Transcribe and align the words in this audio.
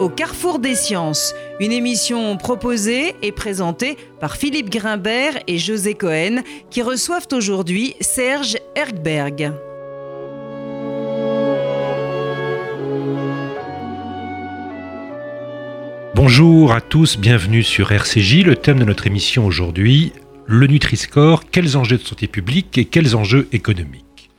au 0.00 0.08
carrefour 0.08 0.58
des 0.58 0.74
sciences, 0.74 1.34
une 1.60 1.72
émission 1.72 2.36
proposée 2.36 3.14
et 3.22 3.32
présentée 3.32 3.96
par 4.20 4.36
Philippe 4.36 4.70
Grimbert 4.70 5.38
et 5.46 5.58
José 5.58 5.94
Cohen 5.94 6.42
qui 6.70 6.82
reçoivent 6.82 7.28
aujourd'hui 7.32 7.94
Serge 8.00 8.56
Erkberg. 8.74 9.52
Bonjour 16.14 16.72
à 16.72 16.80
tous, 16.80 17.18
bienvenue 17.18 17.62
sur 17.62 17.92
RCJ. 17.92 18.42
Le 18.44 18.56
thème 18.56 18.78
de 18.78 18.84
notre 18.84 19.06
émission 19.06 19.46
aujourd'hui, 19.46 20.12
le 20.46 20.66
Nutri-Score, 20.66 21.44
quels 21.50 21.76
enjeux 21.76 21.98
de 21.98 22.02
santé 22.02 22.26
publique 22.26 22.78
et 22.78 22.86
quels 22.86 23.16
enjeux 23.16 23.48
économiques 23.52 24.30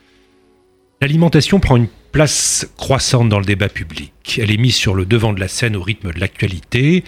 L'alimentation 1.02 1.60
prend 1.60 1.78
une 1.78 1.88
place 2.18 2.68
croissante 2.78 3.30
dans 3.30 3.38
le 3.38 3.46
débat 3.46 3.70
public. 3.70 4.40
Elle 4.42 4.50
est 4.50 4.58
mise 4.58 4.74
sur 4.74 4.96
le 4.96 5.06
devant 5.06 5.34
de 5.34 5.40
la 5.40 5.48
scène 5.48 5.76
au 5.76 5.84
rythme 5.84 6.12
de 6.12 6.20
l'actualité. 6.20 7.04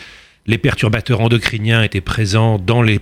Les 0.46 0.60
perturbateurs 0.60 1.22
endocriniens 1.22 1.82
étaient 1.82 2.00
présents 2.00 2.60
dans 2.60 2.84
les, 2.84 3.00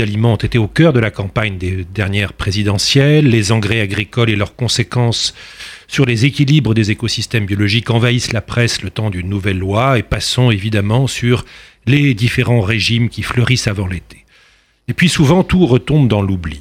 aliments, 0.00 0.34
ont 0.34 0.36
été 0.36 0.58
au 0.58 0.68
cœur 0.68 0.92
de 0.92 1.00
la 1.00 1.10
campagne 1.10 1.58
des 1.58 1.84
dernières 1.92 2.34
présidentielles. 2.34 3.26
Les 3.26 3.50
engrais 3.50 3.80
agricoles 3.80 4.30
et 4.30 4.36
leurs 4.36 4.54
conséquences 4.54 5.34
sur 5.88 6.06
les 6.06 6.24
équilibres 6.24 6.72
des 6.72 6.92
écosystèmes 6.92 7.46
biologiques 7.46 7.90
envahissent 7.90 8.32
la 8.32 8.42
presse 8.42 8.82
le 8.82 8.90
temps 8.90 9.10
d'une 9.10 9.28
nouvelle 9.28 9.58
loi 9.58 9.98
et 9.98 10.04
passons 10.04 10.52
évidemment 10.52 11.08
sur 11.08 11.44
les 11.84 12.14
différents 12.14 12.60
régimes 12.60 13.08
qui 13.08 13.24
fleurissent 13.24 13.66
avant 13.66 13.88
l'été. 13.88 14.24
Et 14.86 14.94
puis 14.94 15.08
souvent 15.08 15.42
tout 15.42 15.66
retombe 15.66 16.06
dans 16.06 16.22
l'oubli. 16.22 16.60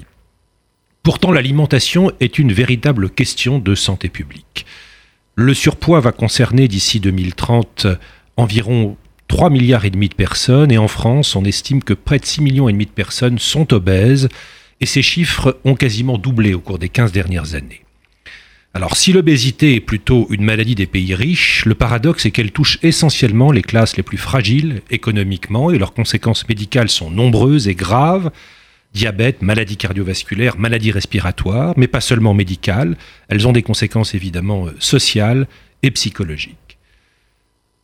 Pourtant, 1.04 1.32
l'alimentation 1.32 2.12
est 2.20 2.40
une 2.40 2.52
véritable 2.52 3.10
question 3.10 3.60
de 3.60 3.76
santé 3.76 4.10
publique. 4.10 4.66
Le 5.36 5.54
surpoids 5.54 6.02
va 6.02 6.12
concerner 6.12 6.68
d'ici 6.68 7.00
2030 7.00 7.88
environ 8.36 8.98
3 9.28 9.50
milliards 9.50 9.86
et 9.86 9.90
demi 9.92 10.10
de 10.10 10.16
personnes 10.16 10.72
et 10.72 10.78
en 10.78 10.88
France, 10.88 11.36
on 11.36 11.46
estime 11.46 11.84
que 11.84 11.94
près 11.94 12.20
de 12.20 12.26
6 12.26 12.42
millions 12.42 12.68
et 12.68 12.74
demi 12.74 12.86
de 12.86 12.92
personnes 12.92 13.40
sont 13.40 13.74
obèses 13.74 14.28
et 14.82 14.86
ces 14.86 15.02
chiffres 15.02 15.60
ont 15.66 15.76
quasiment 15.76 16.18
doublé 16.18 16.54
au 16.54 16.60
cours 16.60 16.80
des 16.80 16.90
15 16.90 17.12
dernières 17.12 17.54
années. 17.54 17.84
Alors 18.74 18.98
si 18.98 19.14
l'obésité 19.14 19.76
est 19.76 19.80
plutôt 19.82 20.28
une 20.30 20.44
maladie 20.44 20.76
des 20.76 20.86
pays 20.86 21.16
riches, 21.16 21.66
le 21.66 21.76
paradoxe 21.76 22.26
est 22.26 22.32
qu'elle 22.32 22.52
touche 22.52 22.80
essentiellement 22.84 23.52
les 23.52 23.62
classes 23.62 23.98
les 23.98 24.04
plus 24.04 24.18
fragiles 24.18 24.82
économiquement 24.90 25.72
et 25.72 25.78
leurs 25.78 25.94
conséquences 25.94 26.48
médicales 26.48 26.90
sont 26.90 27.10
nombreuses 27.10 27.68
et 27.68 27.76
graves, 27.76 28.32
diabète, 28.94 29.42
maladie 29.42 29.78
cardiovasculaire, 29.78 30.58
maladie 30.58 30.92
respiratoire, 30.92 31.74
mais 31.78 31.88
pas 31.88 32.02
seulement 32.02 32.34
médicales. 32.34 32.98
Elles 33.28 33.48
ont 33.48 33.52
des 33.52 33.64
conséquences 33.64 34.16
évidemment 34.16 34.68
euh, 34.68 34.76
sociales 34.80 35.48
et 35.84 35.92
psychologiques. 35.92 36.78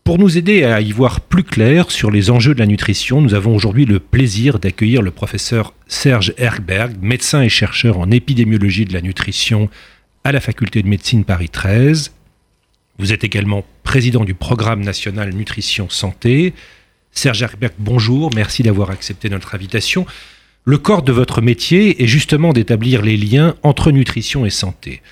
Pour 0.04 0.20
nous 0.20 0.38
aider 0.38 0.64
à 0.64 0.82
y 0.82 0.92
voir 0.92 1.20
plus 1.20 1.44
clair 1.44 1.90
sur 1.90 2.12
les 2.12 2.30
enjeux 2.30 2.54
de 2.54 2.60
la 2.60 2.68
nutrition, 2.68 3.22
nous 3.22 3.34
avons 3.34 3.56
aujourd'hui 3.56 3.86
le 3.86 4.00
plaisir 4.00 4.60
d'accueillir 4.60 5.02
le 5.02 5.10
professeur 5.10 5.74
Serge 5.88 6.34
Erkberg, 6.38 6.98
médecin 7.02 7.42
et 7.42 7.50
chercheur 7.50 7.98
en 7.98 8.12
épidémiologie 8.12 8.86
de 8.86 8.94
la 8.94 9.02
nutrition 9.02 9.68
à 10.24 10.32
la 10.32 10.42
faculté 10.42 10.84
de 10.84 10.88
médecine 10.88 11.26
Paris 11.26 11.50
13. 11.50 12.12
Vous 13.00 13.14
êtes 13.14 13.24
également 13.24 13.66
président 13.84 14.26
du 14.26 14.36
programme 14.36 14.82
national 14.82 15.34
nutrition 15.34 15.90
santé. 15.90 16.54
Serge 17.12 17.42
Erkberg, 17.42 17.74
bonjour, 17.80 18.30
merci 18.36 18.62
d'avoir 18.62 18.92
accepté 18.92 19.30
notre 19.30 19.56
invitation. 19.56 20.06
Le 20.68 20.80
corps 20.80 21.04
de 21.04 21.12
votre 21.12 21.44
métier 21.44 22.02
est 22.02 22.08
justement 22.08 22.52
d'établir 22.52 23.04
les 23.04 23.18
liens 23.18 23.56
entre 23.62 23.92
nutrition 23.92 24.48
et 24.48 24.50
santé. 24.50 25.04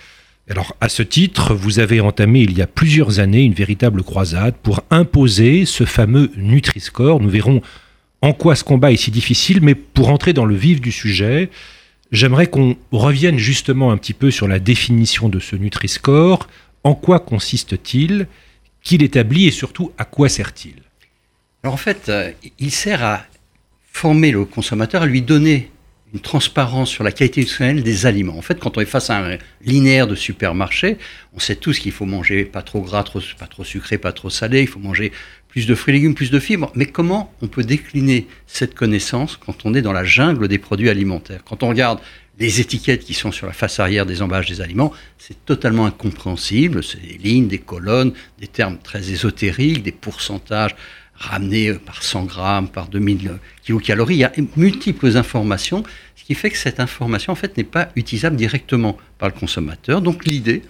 Alors, 0.50 0.76
à 0.82 0.90
ce 0.90 1.04
titre, 1.04 1.54
vous 1.54 1.78
avez 1.78 2.02
entamé 2.02 2.40
il 2.40 2.58
y 2.58 2.64
a 2.64 2.68
plusieurs 2.68 3.20
années 3.20 3.44
une 3.44 3.54
véritable 3.54 4.02
croisade 4.02 4.56
pour 4.64 4.82
imposer 4.90 5.66
ce 5.66 5.86
fameux 5.86 6.32
Nutri-Score. 6.38 7.22
Nous 7.22 7.30
verrons 7.30 7.62
en 8.24 8.34
quoi 8.34 8.56
ce 8.56 8.64
combat 8.64 8.92
est 8.92 8.98
si 8.98 9.12
difficile, 9.12 9.60
mais 9.62 9.76
pour 9.76 10.10
entrer 10.10 10.34
dans 10.34 10.46
le 10.46 10.56
vif 10.56 10.82
du 10.82 10.92
sujet, 10.92 11.52
j'aimerais 12.12 12.48
qu'on 12.48 12.76
revienne 12.92 13.38
justement 13.38 13.92
un 13.92 13.98
petit 13.98 14.14
peu 14.14 14.32
sur 14.32 14.48
la 14.48 14.58
définition 14.58 15.30
de 15.30 15.38
ce 15.38 15.56
Nutri-Score. 15.56 16.48
En 16.84 16.96
quoi 16.96 17.20
consiste-t-il? 17.20 18.26
Qui 18.82 18.98
l'établit? 18.98 19.46
Et 19.46 19.52
surtout 19.52 19.92
à 20.00 20.06
quoi 20.06 20.30
sert-il? 20.30 20.82
Alors 21.62 21.76
en 21.76 21.78
fait, 21.78 22.10
euh, 22.10 22.32
il 22.58 22.72
sert 22.72 23.04
à 23.04 23.22
former 23.94 24.32
le 24.32 24.44
consommateur, 24.44 25.04
à 25.04 25.06
lui 25.06 25.22
donner 25.22 25.72
une 26.14 26.20
transparence 26.20 26.90
sur 26.90 27.04
la 27.04 27.12
qualité 27.12 27.42
nutritionnelle 27.42 27.82
des 27.82 28.06
aliments. 28.06 28.38
En 28.38 28.42
fait, 28.42 28.60
quand 28.60 28.78
on 28.78 28.82
est 28.82 28.86
face 28.86 29.10
à 29.10 29.18
un 29.18 29.38
linéaire 29.64 30.06
de 30.06 30.14
supermarché, 30.14 30.98
on 31.34 31.40
sait 31.40 31.56
tous 31.56 31.80
qu'il 31.80 31.92
faut 31.92 32.06
manger 32.06 32.46
pas 32.46 32.62
trop 32.62 32.82
gras, 32.82 33.04
pas 33.40 33.48
trop 33.48 33.64
sucré, 33.64 33.98
pas 33.98 34.12
trop 34.12 34.30
salé, 34.30 34.62
il 34.62 34.68
faut 34.68 34.80
manger 34.80 35.12
plus 35.48 35.66
de 35.66 35.74
fruits 35.74 35.94
et 35.94 35.98
légumes, 35.98 36.16
plus 36.16 36.32
de 36.32 36.40
fibres. 36.40 36.72
Mais 36.76 36.86
comment 36.86 37.34
on 37.42 37.48
peut 37.48 37.64
décliner 37.64 38.28
cette 38.46 38.76
connaissance 38.76 39.38
quand 39.38 39.66
on 39.66 39.74
est 39.74 39.82
dans 39.82 39.94
la 39.94 40.04
jungle 40.04 40.48
des 40.48 40.60
produits 40.60 40.90
alimentaires? 40.90 41.44
Quand 41.46 41.64
on 41.64 41.70
regarde 41.70 42.00
les 42.40 42.60
étiquettes 42.60 43.04
qui 43.04 43.14
sont 43.14 43.32
sur 43.32 43.48
la 43.48 43.54
face 43.54 43.80
arrière 43.80 44.06
des 44.06 44.22
emballages 44.22 44.50
des 44.50 44.62
aliments, 44.62 44.92
c'est 45.18 45.46
totalement 45.46 45.86
incompréhensible. 45.86 46.84
C'est 46.84 47.02
des 47.02 47.18
lignes, 47.18 47.48
des 47.48 47.60
colonnes, 47.60 48.14
des 48.40 48.48
termes 48.48 48.78
très 48.78 49.12
ésotériques, 49.12 49.84
des 49.84 49.92
pourcentages 49.92 50.76
ramené 51.30 51.74
par 51.74 52.04
100 52.04 52.26
grammes, 52.26 52.68
par 52.68 52.88
2000 52.88 53.34
kilocalories. 53.64 54.16
Il 54.16 54.20
y 54.20 54.24
a 54.24 54.32
multiples 54.56 55.18
informations, 55.18 55.84
ce 56.16 56.24
qui 56.24 56.36
fait 56.36 56.50
que 56.50 56.58
cette 56.58 56.80
information, 56.80 57.34
en 57.34 57.36
fait, 57.36 57.58
n'est 57.58 57.64
pas 57.64 57.90
utilisable 57.96 58.36
directement 58.36 58.98
par 59.18 59.30
le 59.30 59.34
consommateur. 59.34 60.02
Donc, 60.02 60.26
l'idée, 60.26 60.62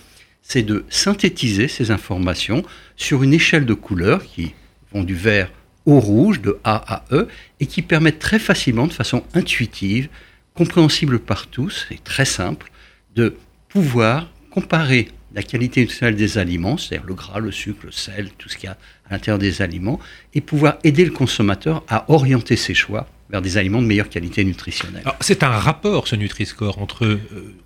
c'est 0.41 0.63
de 0.63 0.85
synthétiser 0.89 1.67
ces 1.67 1.91
informations 1.91 2.63
sur 2.95 3.23
une 3.23 3.33
échelle 3.33 3.65
de 3.65 3.73
couleurs 3.73 4.23
qui 4.23 4.53
vont 4.93 5.03
du 5.03 5.15
vert 5.15 5.51
au 5.85 5.99
rouge, 5.99 6.41
de 6.41 6.59
A 6.63 6.95
à 6.95 7.05
E, 7.11 7.27
et 7.59 7.65
qui 7.65 7.81
permettent 7.81 8.19
très 8.19 8.39
facilement, 8.39 8.87
de 8.87 8.93
façon 8.93 9.23
intuitive, 9.33 10.09
compréhensible 10.53 11.19
par 11.19 11.47
tous 11.47 11.87
et 11.91 11.97
très 11.97 12.25
simple, 12.25 12.71
de 13.15 13.35
pouvoir 13.69 14.29
comparer 14.51 15.09
la 15.33 15.43
qualité 15.43 15.81
nutritionnelle 15.81 16.15
des 16.15 16.37
aliments, 16.37 16.77
c'est-à-dire 16.77 17.07
le 17.07 17.13
gras, 17.15 17.39
le 17.39 17.51
sucre, 17.51 17.79
le 17.85 17.91
sel, 17.91 18.29
tout 18.37 18.49
ce 18.49 18.57
qu'il 18.57 18.67
y 18.67 18.71
a 18.71 18.77
à 19.09 19.13
l'intérieur 19.13 19.39
des 19.39 19.61
aliments, 19.61 19.99
et 20.33 20.41
pouvoir 20.41 20.77
aider 20.83 21.05
le 21.05 21.11
consommateur 21.11 21.83
à 21.87 22.09
orienter 22.11 22.55
ses 22.55 22.73
choix 22.73 23.07
vers 23.29 23.41
des 23.41 23.57
aliments 23.57 23.81
de 23.81 23.87
meilleure 23.87 24.09
qualité 24.09 24.43
nutritionnelle. 24.43 25.03
C'est 25.21 25.43
un 25.43 25.49
rapport, 25.49 26.07
ce 26.07 26.15
Nutri-Score, 26.15 26.79
entre 26.79 27.05
euh, 27.05 27.19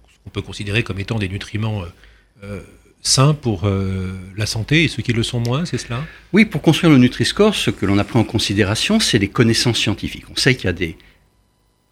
ce 0.07 0.17
qu'on 0.23 0.29
peut 0.29 0.41
considérer 0.41 0.83
comme 0.83 0.99
étant 0.99 1.19
des 1.19 1.27
nutriments 1.27 1.83
euh, 1.83 1.87
euh, 2.43 2.61
sains 3.01 3.33
pour 3.33 3.69
la 4.35 4.45
santé 4.45 4.83
et 4.83 4.87
ceux 4.87 5.01
qui 5.01 5.13
le 5.13 5.23
sont 5.23 5.39
moins, 5.39 5.65
c'est 5.65 5.77
cela? 5.77 6.03
Oui, 6.33 6.45
pour 6.45 6.61
construire 6.61 6.91
le 6.91 6.97
Nutri-Score, 6.97 7.55
ce 7.55 7.69
que 7.69 7.85
l'on 7.85 7.97
a 7.99 8.03
pris 8.03 8.19
en 8.19 8.23
considération, 8.23 8.99
c'est 8.99 9.17
les 9.17 9.29
connaissances 9.29 9.77
scientifiques. 9.77 10.25
On 10.29 10.35
sait 10.35 10.55
qu'il 10.55 10.65
y 10.65 10.69
a 10.69 10.73
des 10.73 10.97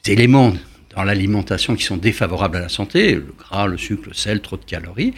éléments 0.08 0.54
dans 0.94 1.04
l'alimentation 1.04 1.76
qui 1.76 1.84
sont 1.84 1.96
défavorables 1.96 2.58
à 2.58 2.62
la 2.62 2.70
santé, 2.70 3.16
le 3.16 3.34
gras, 3.38 3.68
le 3.68 3.78
sucre, 3.78 4.04
le 4.08 4.14
sel, 4.14 4.42
trop 4.42 4.58
de 4.58 4.66
calories 4.66 5.14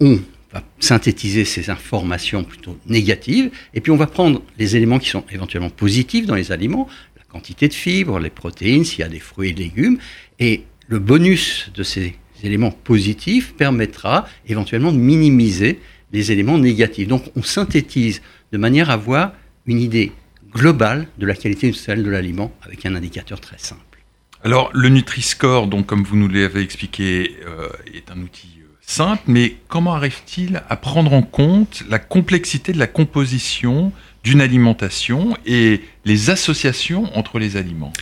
on 0.00 0.20
va 0.52 0.62
synthétiser 0.80 1.44
ces 1.44 1.70
informations 1.70 2.44
plutôt 2.44 2.76
négatives, 2.86 3.50
et 3.74 3.80
puis 3.80 3.92
on 3.92 3.96
va 3.96 4.06
prendre 4.06 4.42
les 4.58 4.76
éléments 4.76 4.98
qui 4.98 5.08
sont 5.08 5.24
éventuellement 5.30 5.70
positifs 5.70 6.26
dans 6.26 6.34
les 6.34 6.52
aliments, 6.52 6.88
la 7.16 7.24
quantité 7.24 7.68
de 7.68 7.74
fibres, 7.74 8.18
les 8.18 8.30
protéines, 8.30 8.84
s'il 8.84 9.00
y 9.00 9.02
a 9.02 9.08
des 9.08 9.20
fruits 9.20 9.50
et 9.50 9.54
légumes, 9.54 9.98
et 10.38 10.64
le 10.86 10.98
bonus 10.98 11.70
de 11.74 11.82
ces 11.82 12.14
éléments 12.42 12.70
positifs 12.70 13.54
permettra 13.54 14.26
éventuellement 14.46 14.92
de 14.92 14.98
minimiser 14.98 15.80
les 16.12 16.32
éléments 16.32 16.58
négatifs. 16.58 17.08
Donc 17.08 17.24
on 17.36 17.42
synthétise 17.42 18.22
de 18.52 18.58
manière 18.58 18.90
à 18.90 18.94
avoir 18.94 19.32
une 19.66 19.80
idée 19.80 20.12
globale 20.50 21.06
de 21.18 21.26
la 21.26 21.34
qualité 21.34 21.66
nutritionnelle 21.66 22.04
de 22.04 22.10
l'aliment 22.10 22.52
avec 22.62 22.86
un 22.86 22.94
indicateur 22.94 23.40
très 23.40 23.58
simple. 23.58 23.82
Alors 24.44 24.70
le 24.72 24.88
Nutri-Score, 24.88 25.66
donc 25.66 25.86
comme 25.86 26.04
vous 26.04 26.16
nous 26.16 26.28
l'avez 26.28 26.62
expliqué, 26.62 27.36
euh, 27.46 27.68
est 27.92 28.10
un 28.10 28.22
outil 28.22 28.57
simple, 28.88 29.24
mais 29.26 29.56
comment 29.68 29.94
arrive-t-il 29.94 30.62
à 30.68 30.76
prendre 30.76 31.12
en 31.12 31.22
compte 31.22 31.84
la 31.90 31.98
complexité 31.98 32.72
de 32.72 32.78
la 32.78 32.86
composition 32.86 33.92
d'une 34.24 34.40
alimentation 34.40 35.36
et 35.46 35.82
les 36.04 36.30
associations 36.30 37.14
entre 37.16 37.38
les 37.38 37.56
aliments? 37.56 37.92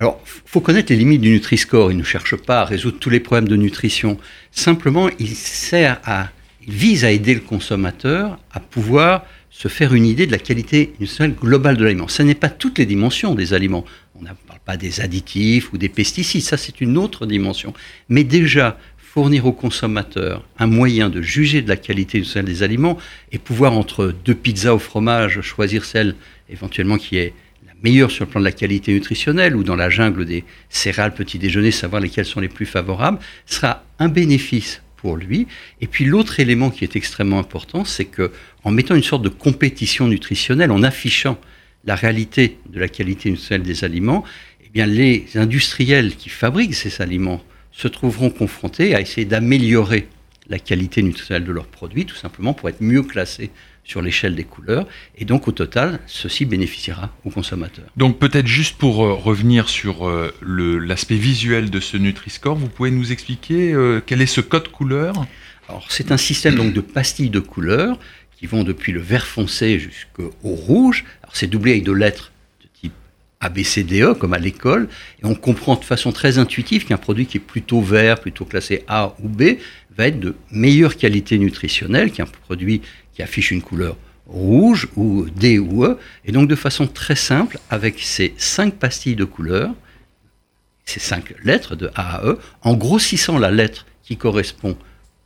Alors, 0.00 0.20
faut 0.24 0.60
connaître 0.60 0.92
les 0.92 0.98
limites 0.98 1.22
du 1.22 1.30
Nutri-Score. 1.30 1.90
Il 1.90 1.96
ne 1.96 2.04
cherche 2.04 2.36
pas 2.36 2.60
à 2.60 2.64
résoudre 2.64 2.98
tous 2.98 3.10
les 3.10 3.20
problèmes 3.20 3.48
de 3.48 3.56
nutrition. 3.56 4.18
Simplement, 4.52 5.08
il 5.18 5.34
sert 5.34 5.98
à, 6.04 6.28
il 6.66 6.74
vise 6.74 7.04
à 7.04 7.10
aider 7.10 7.34
le 7.34 7.40
consommateur 7.40 8.38
à 8.52 8.60
pouvoir 8.60 9.24
se 9.50 9.66
faire 9.66 9.94
une 9.94 10.04
idée 10.04 10.26
de 10.26 10.32
la 10.32 10.38
qualité 10.38 10.92
nutritionnelle 11.00 11.34
globale 11.34 11.78
de 11.78 11.84
l'aliment. 11.84 12.06
Ce 12.06 12.22
n'est 12.22 12.34
pas 12.34 12.50
toutes 12.50 12.78
les 12.78 12.86
dimensions 12.86 13.34
des 13.34 13.54
aliments. 13.54 13.84
On 14.14 14.22
ne 14.22 14.28
parle 14.46 14.60
pas 14.64 14.76
des 14.76 15.00
additifs 15.00 15.72
ou 15.72 15.78
des 15.78 15.88
pesticides, 15.88 16.42
ça 16.42 16.58
c'est 16.58 16.80
une 16.82 16.98
autre 16.98 17.24
dimension. 17.24 17.72
Mais 18.08 18.24
déjà, 18.24 18.78
fournir 19.18 19.46
aux 19.46 19.52
consommateurs 19.52 20.44
un 20.60 20.68
moyen 20.68 21.10
de 21.10 21.20
juger 21.20 21.60
de 21.60 21.68
la 21.68 21.76
qualité 21.76 22.22
des 22.44 22.62
aliments 22.62 22.98
et 23.32 23.38
pouvoir 23.38 23.72
entre 23.72 24.14
deux 24.24 24.36
pizzas 24.36 24.74
au 24.74 24.78
fromage 24.78 25.40
choisir 25.40 25.84
celle 25.84 26.14
éventuellement 26.48 26.98
qui 26.98 27.16
est 27.16 27.32
la 27.66 27.72
meilleure 27.82 28.12
sur 28.12 28.26
le 28.26 28.30
plan 28.30 28.38
de 28.38 28.44
la 28.44 28.52
qualité 28.52 28.92
nutritionnelle 28.92 29.56
ou 29.56 29.64
dans 29.64 29.74
la 29.74 29.90
jungle 29.90 30.24
des 30.24 30.44
céréales 30.68 31.14
petit 31.14 31.40
déjeuner 31.40 31.72
savoir 31.72 32.00
lesquelles 32.00 32.26
sont 32.26 32.38
les 32.38 32.48
plus 32.48 32.64
favorables 32.64 33.18
sera 33.44 33.82
un 33.98 34.08
bénéfice 34.08 34.82
pour 34.96 35.16
lui. 35.16 35.48
Et 35.80 35.88
puis 35.88 36.04
l'autre 36.04 36.38
élément 36.38 36.70
qui 36.70 36.84
est 36.84 36.94
extrêmement 36.94 37.40
important, 37.40 37.84
c'est 37.84 38.04
que 38.04 38.30
en 38.62 38.70
mettant 38.70 38.94
une 38.94 39.02
sorte 39.02 39.22
de 39.22 39.30
compétition 39.30 40.06
nutritionnelle, 40.06 40.70
en 40.70 40.84
affichant 40.84 41.40
la 41.84 41.96
réalité 41.96 42.58
de 42.70 42.78
la 42.78 42.86
qualité 42.86 43.30
nutritionnelle 43.30 43.66
des 43.66 43.82
aliments, 43.82 44.22
eh 44.64 44.68
bien 44.72 44.86
les 44.86 45.26
industriels 45.34 46.14
qui 46.14 46.28
fabriquent 46.28 46.76
ces 46.76 47.02
aliments 47.02 47.42
se 47.78 47.86
trouveront 47.86 48.30
confrontés 48.30 48.96
à 48.96 49.00
essayer 49.00 49.24
d'améliorer 49.24 50.08
la 50.48 50.58
qualité 50.58 51.00
nutritionnelle 51.00 51.44
de 51.44 51.52
leurs 51.52 51.68
produits, 51.68 52.06
tout 52.06 52.16
simplement 52.16 52.52
pour 52.52 52.68
être 52.68 52.80
mieux 52.80 53.02
classés 53.04 53.50
sur 53.84 54.02
l'échelle 54.02 54.34
des 54.34 54.44
couleurs. 54.44 54.86
Et 55.16 55.24
donc, 55.24 55.46
au 55.46 55.52
total, 55.52 56.00
ceci 56.06 56.44
bénéficiera 56.44 57.14
aux 57.24 57.30
consommateurs. 57.30 57.86
Donc, 57.96 58.18
peut-être 58.18 58.48
juste 58.48 58.76
pour 58.78 59.04
euh, 59.04 59.14
revenir 59.14 59.68
sur 59.68 60.08
euh, 60.08 60.34
l'aspect 60.42 61.16
visuel 61.16 61.70
de 61.70 61.78
ce 61.78 61.96
Nutri-Score, 61.96 62.56
vous 62.56 62.68
pouvez 62.68 62.90
nous 62.90 63.12
expliquer 63.12 63.72
euh, 63.72 64.00
quel 64.04 64.20
est 64.22 64.26
ce 64.26 64.40
code 64.40 64.68
couleur? 64.68 65.14
Alors, 65.68 65.86
c'est 65.88 66.10
un 66.10 66.16
système 66.16 66.56
donc, 66.56 66.72
de 66.72 66.80
pastilles 66.80 67.30
de 67.30 67.40
couleurs 67.40 67.98
qui 68.36 68.46
vont 68.46 68.64
depuis 68.64 68.90
le 68.90 69.00
vert 69.00 69.26
foncé 69.26 69.78
jusqu'au 69.78 70.32
rouge. 70.42 71.04
Alors, 71.22 71.36
c'est 71.36 71.46
doublé 71.46 71.72
avec 71.72 71.84
de 71.84 71.92
lettres 71.92 72.32
ABCDE, 73.40 74.14
comme 74.18 74.34
à 74.34 74.38
l'école. 74.38 74.88
Et 75.22 75.26
on 75.26 75.34
comprend 75.34 75.76
de 75.76 75.84
façon 75.84 76.12
très 76.12 76.38
intuitive 76.38 76.86
qu'un 76.86 76.96
produit 76.96 77.26
qui 77.26 77.38
est 77.38 77.40
plutôt 77.40 77.80
vert, 77.80 78.20
plutôt 78.20 78.44
classé 78.44 78.84
A 78.88 79.14
ou 79.22 79.28
B, 79.28 79.58
va 79.96 80.08
être 80.08 80.20
de 80.20 80.34
meilleure 80.50 80.96
qualité 80.96 81.38
nutritionnelle 81.38 82.12
qu'un 82.12 82.26
produit 82.26 82.82
qui 83.12 83.22
affiche 83.22 83.50
une 83.50 83.62
couleur 83.62 83.96
rouge 84.26 84.88
ou 84.96 85.26
D 85.30 85.58
ou 85.58 85.84
E. 85.84 85.98
Et 86.24 86.32
donc 86.32 86.48
de 86.48 86.54
façon 86.54 86.86
très 86.86 87.16
simple, 87.16 87.58
avec 87.70 87.98
ces 88.00 88.34
cinq 88.36 88.74
pastilles 88.74 89.16
de 89.16 89.24
couleurs, 89.24 89.74
ces 90.84 91.00
cinq 91.00 91.34
lettres 91.44 91.76
de 91.76 91.90
A 91.94 92.16
à 92.16 92.24
E, 92.24 92.38
en 92.62 92.74
grossissant 92.74 93.38
la 93.38 93.50
lettre 93.50 93.86
qui 94.02 94.16
correspond 94.16 94.76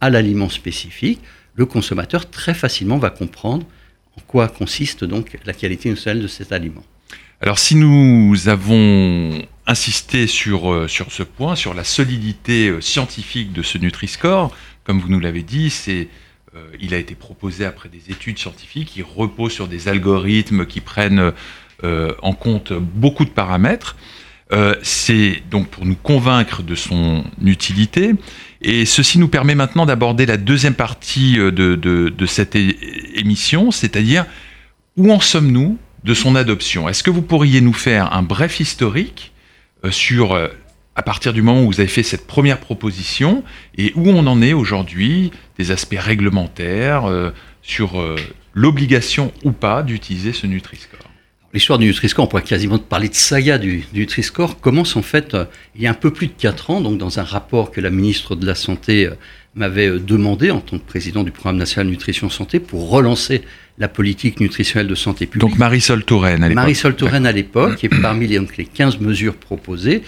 à 0.01 0.11
l'aliment 0.11 0.49
spécifique, 0.49 1.21
le 1.55 1.67
consommateur 1.67 2.31
très 2.31 2.55
facilement 2.55 2.99
va 2.99 3.11
comprendre 3.11 3.67
en 4.17 4.21
quoi 4.27 4.49
consiste 4.49 5.05
donc 5.05 5.39
la 5.45 5.53
qualité 5.53 5.89
nutritionnelle 5.89 6.23
de 6.23 6.29
cet 6.29 6.53
aliment. 6.53 6.85
Alors 7.41 7.59
si 7.59 7.75
nous 7.75 8.49
avons 8.49 9.43
insisté 9.67 10.27
sur, 10.27 10.73
euh, 10.73 10.89
ce 10.89 11.23
point, 11.23 11.57
sur 11.57 11.75
la 11.75 11.85
solidité 11.85 12.69
euh, 12.69 12.81
scientifique 12.81 13.53
de 13.53 13.63
ce 13.63 13.79
Nutri-Score, 13.79 14.55
comme 14.85 15.01
vous 15.01 15.09
nous 15.09 15.21
l'avez 15.21 15.43
dit, 15.43 15.73
euh, 15.89 16.05
il 16.81 16.95
a 16.95 16.99
été 16.99 17.15
proposé 17.15 17.65
après 17.65 17.89
des 17.89 18.11
études 18.11 18.39
scientifiques 18.39 18.89
qui 18.89 19.03
reposent 19.03 19.53
sur 19.53 19.69
des 19.69 19.89
algorithmes 19.89 20.67
qui 20.67 20.81
prennent 20.81 21.33
en 21.83 22.33
compte 22.33 22.73
beaucoup 22.73 23.25
de 23.25 23.31
paramètres. 23.31 23.97
C'est 24.83 25.43
donc 25.51 25.69
pour 25.69 25.85
nous 25.85 25.97
convaincre 25.97 26.63
de 26.63 26.77
son 26.77 27.25
utilité. 27.43 28.13
Et 28.61 28.85
ceci 28.85 29.19
nous 29.19 29.27
permet 29.27 29.57
maintenant 29.57 29.85
d'aborder 29.85 30.25
la 30.25 30.37
deuxième 30.37 30.75
partie 30.75 31.39
de, 31.39 32.27
cette 32.27 32.55
émission, 32.55 33.73
c'est-à-dire 33.73 34.27
où 34.97 35.11
en 35.11 35.19
sommes-nous 35.19 35.77
de 36.05 36.15
son 36.15 36.35
adoption. 36.37 36.89
Est-ce 36.89 37.03
que 37.03 37.11
vous 37.11 37.23
pourriez 37.23 37.61
nous 37.61 37.73
faire 37.73 38.13
un 38.13 38.23
bref 38.23 38.61
historique 38.61 39.33
sur 39.91 40.37
à 40.95 41.03
partir 41.03 41.33
du 41.33 41.43
moment 41.43 41.63
où 41.63 41.67
vous 41.67 41.81
avez 41.81 41.89
fait 41.89 42.03
cette 42.03 42.27
première 42.27 42.61
proposition 42.61 43.43
et 43.79 43.93
où 43.97 44.09
on 44.09 44.27
en 44.27 44.43
est 44.43 44.53
aujourd'hui, 44.53 45.31
des 45.59 45.71
aspects 45.71 45.99
réglementaires 45.99 47.07
euh, 47.07 47.31
sur 47.63 48.01
euh, 48.01 48.17
l'obligation 48.53 49.33
ou 49.45 49.53
pas 49.53 49.83
d'utiliser 49.83 50.33
ce 50.33 50.47
Nutri-Score? 50.47 51.01
L'histoire 51.55 51.79
du 51.79 51.87
Nutri-Score, 51.87 52.25
on 52.25 52.29
pourrait 52.29 52.43
quasiment 52.43 52.79
parler 52.79 53.09
de 53.09 53.15
saga 53.15 53.59
du, 53.59 53.85
Nutri-Score, 53.95 54.61
commence 54.61 54.97
en 54.97 55.03
fait 55.03 55.35
euh, 55.35 55.45
il 55.75 55.83
y 55.83 55.87
a 55.87 55.91
un 55.91 55.95
peu 55.95 56.11
plus 56.11 56.27
de 56.27 56.33
4 56.33 56.71
ans, 56.71 56.81
donc 56.81 56.99
dans 56.99 57.19
un 57.19 57.25
rapport 57.25 57.71
que 57.71 57.81
la 57.81 57.91
ministre 57.91 58.37
de 58.37 58.47
la 58.47 58.55
Santé 58.55 59.09
m'avait 59.55 59.99
demandé 59.99 60.51
en 60.51 60.61
tant 60.61 60.79
que 60.79 60.85
président 60.85 61.23
du 61.23 61.31
programme 61.31 61.57
national 61.57 61.91
nutrition 61.91 62.31
santé 62.31 62.59
pour 62.59 62.89
relancer 62.89 63.43
la 63.79 63.89
politique 63.89 64.41
nutritionnelle 64.41 64.89
de 64.89 64.95
santé 64.95 65.27
publique. 65.27 65.49
Donc 65.49 65.59
Marisol 65.59 66.05
Touraine 66.05 66.43
à 66.43 66.49
l'époque. 66.49 66.63
Marisol 66.63 66.97
Touraine 66.97 67.27
à 67.27 67.33
l'époque, 67.33 67.85
et 67.85 67.89
parmi 67.89 68.27
les, 68.27 68.39
donc, 68.39 68.57
les 68.57 68.65
15 68.65 69.01
mesures 69.01 69.37
proposées, 69.37 70.03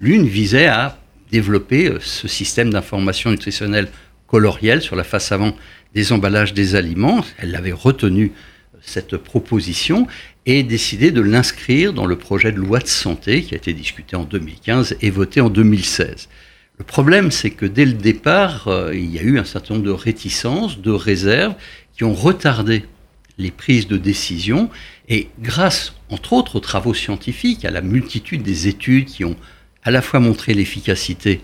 L'une 0.00 0.26
visait 0.26 0.66
à 0.66 0.98
développer 1.30 1.88
euh, 1.88 1.98
ce 2.00 2.26
système 2.26 2.70
d'information 2.70 3.30
nutritionnelle 3.30 3.88
colorielle 4.26 4.80
sur 4.80 4.96
la 4.96 5.04
face 5.04 5.30
avant 5.30 5.54
des 5.94 6.12
emballages 6.12 6.54
des 6.54 6.74
aliments. 6.74 7.24
Elle 7.36 7.54
avait 7.54 7.72
retenu 7.72 8.32
euh, 8.74 8.78
cette 8.80 9.18
proposition 9.18 10.06
et 10.46 10.62
décidé 10.62 11.10
de 11.10 11.20
l'inscrire 11.20 11.92
dans 11.92 12.06
le 12.06 12.16
projet 12.16 12.50
de 12.50 12.56
loi 12.56 12.78
de 12.78 12.86
santé 12.86 13.42
qui 13.42 13.52
a 13.52 13.58
été 13.58 13.74
discuté 13.74 14.16
en 14.16 14.24
2015 14.24 14.96
et 15.02 15.10
voté 15.10 15.42
en 15.42 15.50
2016. 15.50 16.30
Le 16.80 16.86
problème, 16.86 17.30
c'est 17.30 17.50
que 17.50 17.66
dès 17.66 17.84
le 17.84 17.92
départ, 17.92 18.68
euh, 18.68 18.94
il 18.94 19.14
y 19.14 19.18
a 19.18 19.22
eu 19.22 19.38
un 19.38 19.44
certain 19.44 19.74
nombre 19.74 19.84
de 19.84 19.92
réticences, 19.92 20.78
de 20.78 20.90
réserves 20.90 21.54
qui 21.92 22.04
ont 22.04 22.14
retardé 22.14 22.86
les 23.36 23.50
prises 23.50 23.86
de 23.86 23.98
décision. 23.98 24.70
Et 25.06 25.28
grâce, 25.40 25.92
entre 26.08 26.32
autres, 26.32 26.56
aux 26.56 26.60
travaux 26.60 26.94
scientifiques, 26.94 27.66
à 27.66 27.70
la 27.70 27.82
multitude 27.82 28.42
des 28.42 28.66
études 28.66 29.04
qui 29.04 29.26
ont 29.26 29.36
à 29.82 29.90
la 29.90 30.00
fois 30.00 30.20
montrer 30.20 30.54
l'efficacité 30.54 31.42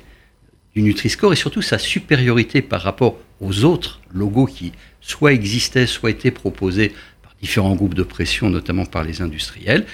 du 0.74 0.80
Nutri-Score 0.80 1.34
et 1.34 1.36
surtout 1.36 1.60
sa 1.60 1.76
supériorité 1.76 2.62
par 2.62 2.80
rapport 2.80 3.18
aux 3.42 3.64
autres 3.64 4.00
logos 4.14 4.46
qui 4.46 4.72
soit 5.02 5.34
existaient, 5.34 5.86
soit 5.86 6.08
étaient 6.08 6.30
proposés 6.30 6.94
par 7.22 7.34
différents 7.42 7.74
groupes 7.74 7.92
de 7.92 8.04
pression, 8.04 8.48
notamment 8.48 8.86
par 8.86 9.04
les 9.04 9.20
industriels. 9.20 9.84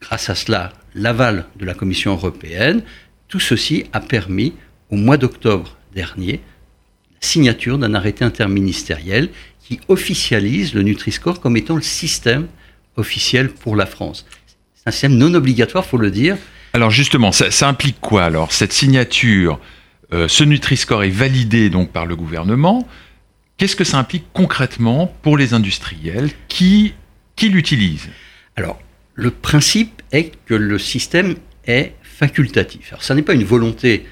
Grâce 0.00 0.30
à 0.30 0.34
cela, 0.34 0.72
l'aval 0.94 1.44
de 1.56 1.66
la 1.66 1.74
Commission 1.74 2.12
européenne, 2.12 2.82
tout 3.30 3.40
ceci 3.40 3.84
a 3.94 4.00
permis, 4.00 4.52
au 4.90 4.96
mois 4.96 5.16
d'octobre 5.16 5.78
dernier, 5.94 6.40
la 7.12 7.26
signature 7.26 7.78
d'un 7.78 7.94
arrêté 7.94 8.24
interministériel 8.24 9.30
qui 9.66 9.80
officialise 9.88 10.74
le 10.74 10.82
Nutri-Score 10.82 11.40
comme 11.40 11.56
étant 11.56 11.76
le 11.76 11.82
système 11.82 12.48
officiel 12.96 13.48
pour 13.48 13.76
la 13.76 13.86
France. 13.86 14.26
C'est 14.74 14.88
un 14.88 14.90
système 14.90 15.16
non 15.16 15.32
obligatoire, 15.32 15.86
faut 15.86 15.96
le 15.96 16.10
dire, 16.10 16.36
alors 16.72 16.90
justement, 16.90 17.32
ça, 17.32 17.68
implique 17.68 18.00
quoi 18.00 18.24
alors 18.24 18.52
Cette 18.52 18.72
signature, 18.72 19.58
euh, 20.12 20.28
ce 20.28 20.44
Nutri-Score 20.44 21.02
est 21.02 21.10
validé 21.10 21.68
donc 21.68 21.90
par 21.90 22.06
le 22.06 22.14
gouvernement. 22.14 22.86
Qu'est-ce 23.56 23.74
que 23.74 23.84
ça 23.84 23.98
implique 23.98 24.26
concrètement 24.32 25.12
pour 25.22 25.36
les 25.36 25.52
industriels 25.52 26.30
qui, 26.46 26.94
qui 27.34 27.48
l'utilisent? 27.48 28.08
Alors, 28.54 28.80
le 29.14 29.32
principe 29.32 30.02
est 30.12 30.32
que 30.46 30.54
le 30.54 30.78
système 30.78 31.34
est 31.66 31.92
facultatif. 32.20 32.92
Alors, 32.92 33.02
ça 33.02 33.14
n'est 33.14 33.22
pas 33.22 33.32
une 33.32 33.44
volonté 33.44 34.04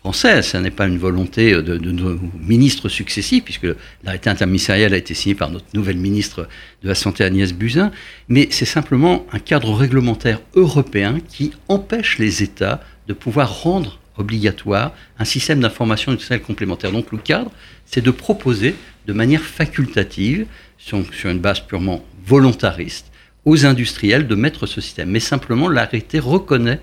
française, 0.00 0.46
ce 0.46 0.56
n'est 0.56 0.70
pas 0.70 0.86
une 0.86 0.96
volonté 0.96 1.52
de, 1.52 1.76
nos 1.76 2.18
ministres 2.40 2.88
successifs, 2.88 3.44
puisque 3.44 3.68
l'arrêté 4.02 4.30
interministériel 4.30 4.94
a 4.94 4.96
été 4.96 5.12
signé 5.12 5.34
par 5.34 5.50
notre 5.50 5.66
nouvelle 5.74 5.98
ministre 5.98 6.48
de 6.82 6.88
la 6.88 6.94
Santé 6.94 7.24
Agnès 7.24 7.52
Buzyn, 7.52 7.92
mais 8.26 8.48
c'est 8.50 8.64
simplement 8.64 9.26
un 9.32 9.38
cadre 9.38 9.74
réglementaire 9.74 10.40
européen 10.54 11.18
qui 11.20 11.52
empêche 11.68 12.18
les 12.18 12.42
États 12.42 12.80
de 13.06 13.12
pouvoir 13.12 13.62
rendre 13.62 13.98
obligatoire 14.16 14.94
un 15.18 15.26
système 15.26 15.60
d'information 15.60 16.10
nutritionnelle 16.10 16.46
complémentaire. 16.46 16.90
Donc 16.90 17.12
le 17.12 17.18
cadre, 17.18 17.52
c'est 17.84 18.00
de 18.00 18.10
proposer 18.10 18.74
de 19.06 19.12
manière 19.12 19.42
facultative, 19.42 20.46
sur 20.78 21.04
une 21.30 21.38
base 21.38 21.60
purement 21.60 22.02
volontariste, 22.26 23.12
aux 23.44 23.66
industriels 23.66 24.26
de 24.26 24.34
mettre 24.34 24.64
ce 24.66 24.80
système. 24.80 25.10
Mais 25.10 25.20
simplement, 25.20 25.68
l'arrêté 25.68 26.18
reconnaît 26.18 26.80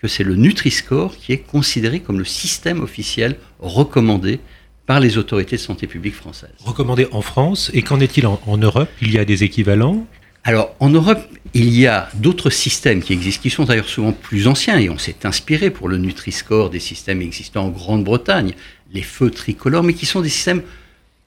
que 0.00 0.08
c'est 0.08 0.24
le 0.24 0.36
Nutri-Score 0.36 1.16
qui 1.16 1.32
est 1.32 1.38
considéré 1.38 2.00
comme 2.00 2.18
le 2.18 2.24
système 2.24 2.82
officiel 2.82 3.36
recommandé 3.58 4.40
par 4.86 5.00
les 5.00 5.18
autorités 5.18 5.56
de 5.56 5.60
santé 5.60 5.86
publique 5.86 6.14
françaises. 6.14 6.50
Recommandé 6.64 7.08
en 7.12 7.20
France, 7.20 7.70
et 7.74 7.82
qu'en 7.82 8.00
est-il 8.00 8.26
en, 8.26 8.56
Europe? 8.56 8.88
Il 9.02 9.12
y 9.12 9.18
a 9.18 9.24
des 9.24 9.44
équivalents? 9.44 10.06
Alors, 10.44 10.74
en 10.80 10.88
Europe, 10.88 11.20
il 11.52 11.78
y 11.78 11.86
a 11.86 12.08
d'autres 12.14 12.48
systèmes 12.48 13.02
qui 13.02 13.12
existent, 13.12 13.42
qui 13.42 13.50
sont 13.50 13.64
d'ailleurs 13.64 13.88
souvent 13.88 14.12
plus 14.12 14.46
anciens, 14.46 14.78
et 14.78 14.88
on 14.88 14.96
s'est 14.96 15.26
inspiré 15.26 15.68
pour 15.68 15.88
le 15.88 15.98
Nutri-Score 15.98 16.70
des 16.70 16.80
systèmes 16.80 17.20
existants 17.20 17.66
en 17.66 17.68
Grande-Bretagne, 17.68 18.54
les 18.94 19.02
feux 19.02 19.30
tricolores, 19.30 19.82
mais 19.82 19.92
qui 19.92 20.06
sont 20.06 20.22
des 20.22 20.30
systèmes 20.30 20.62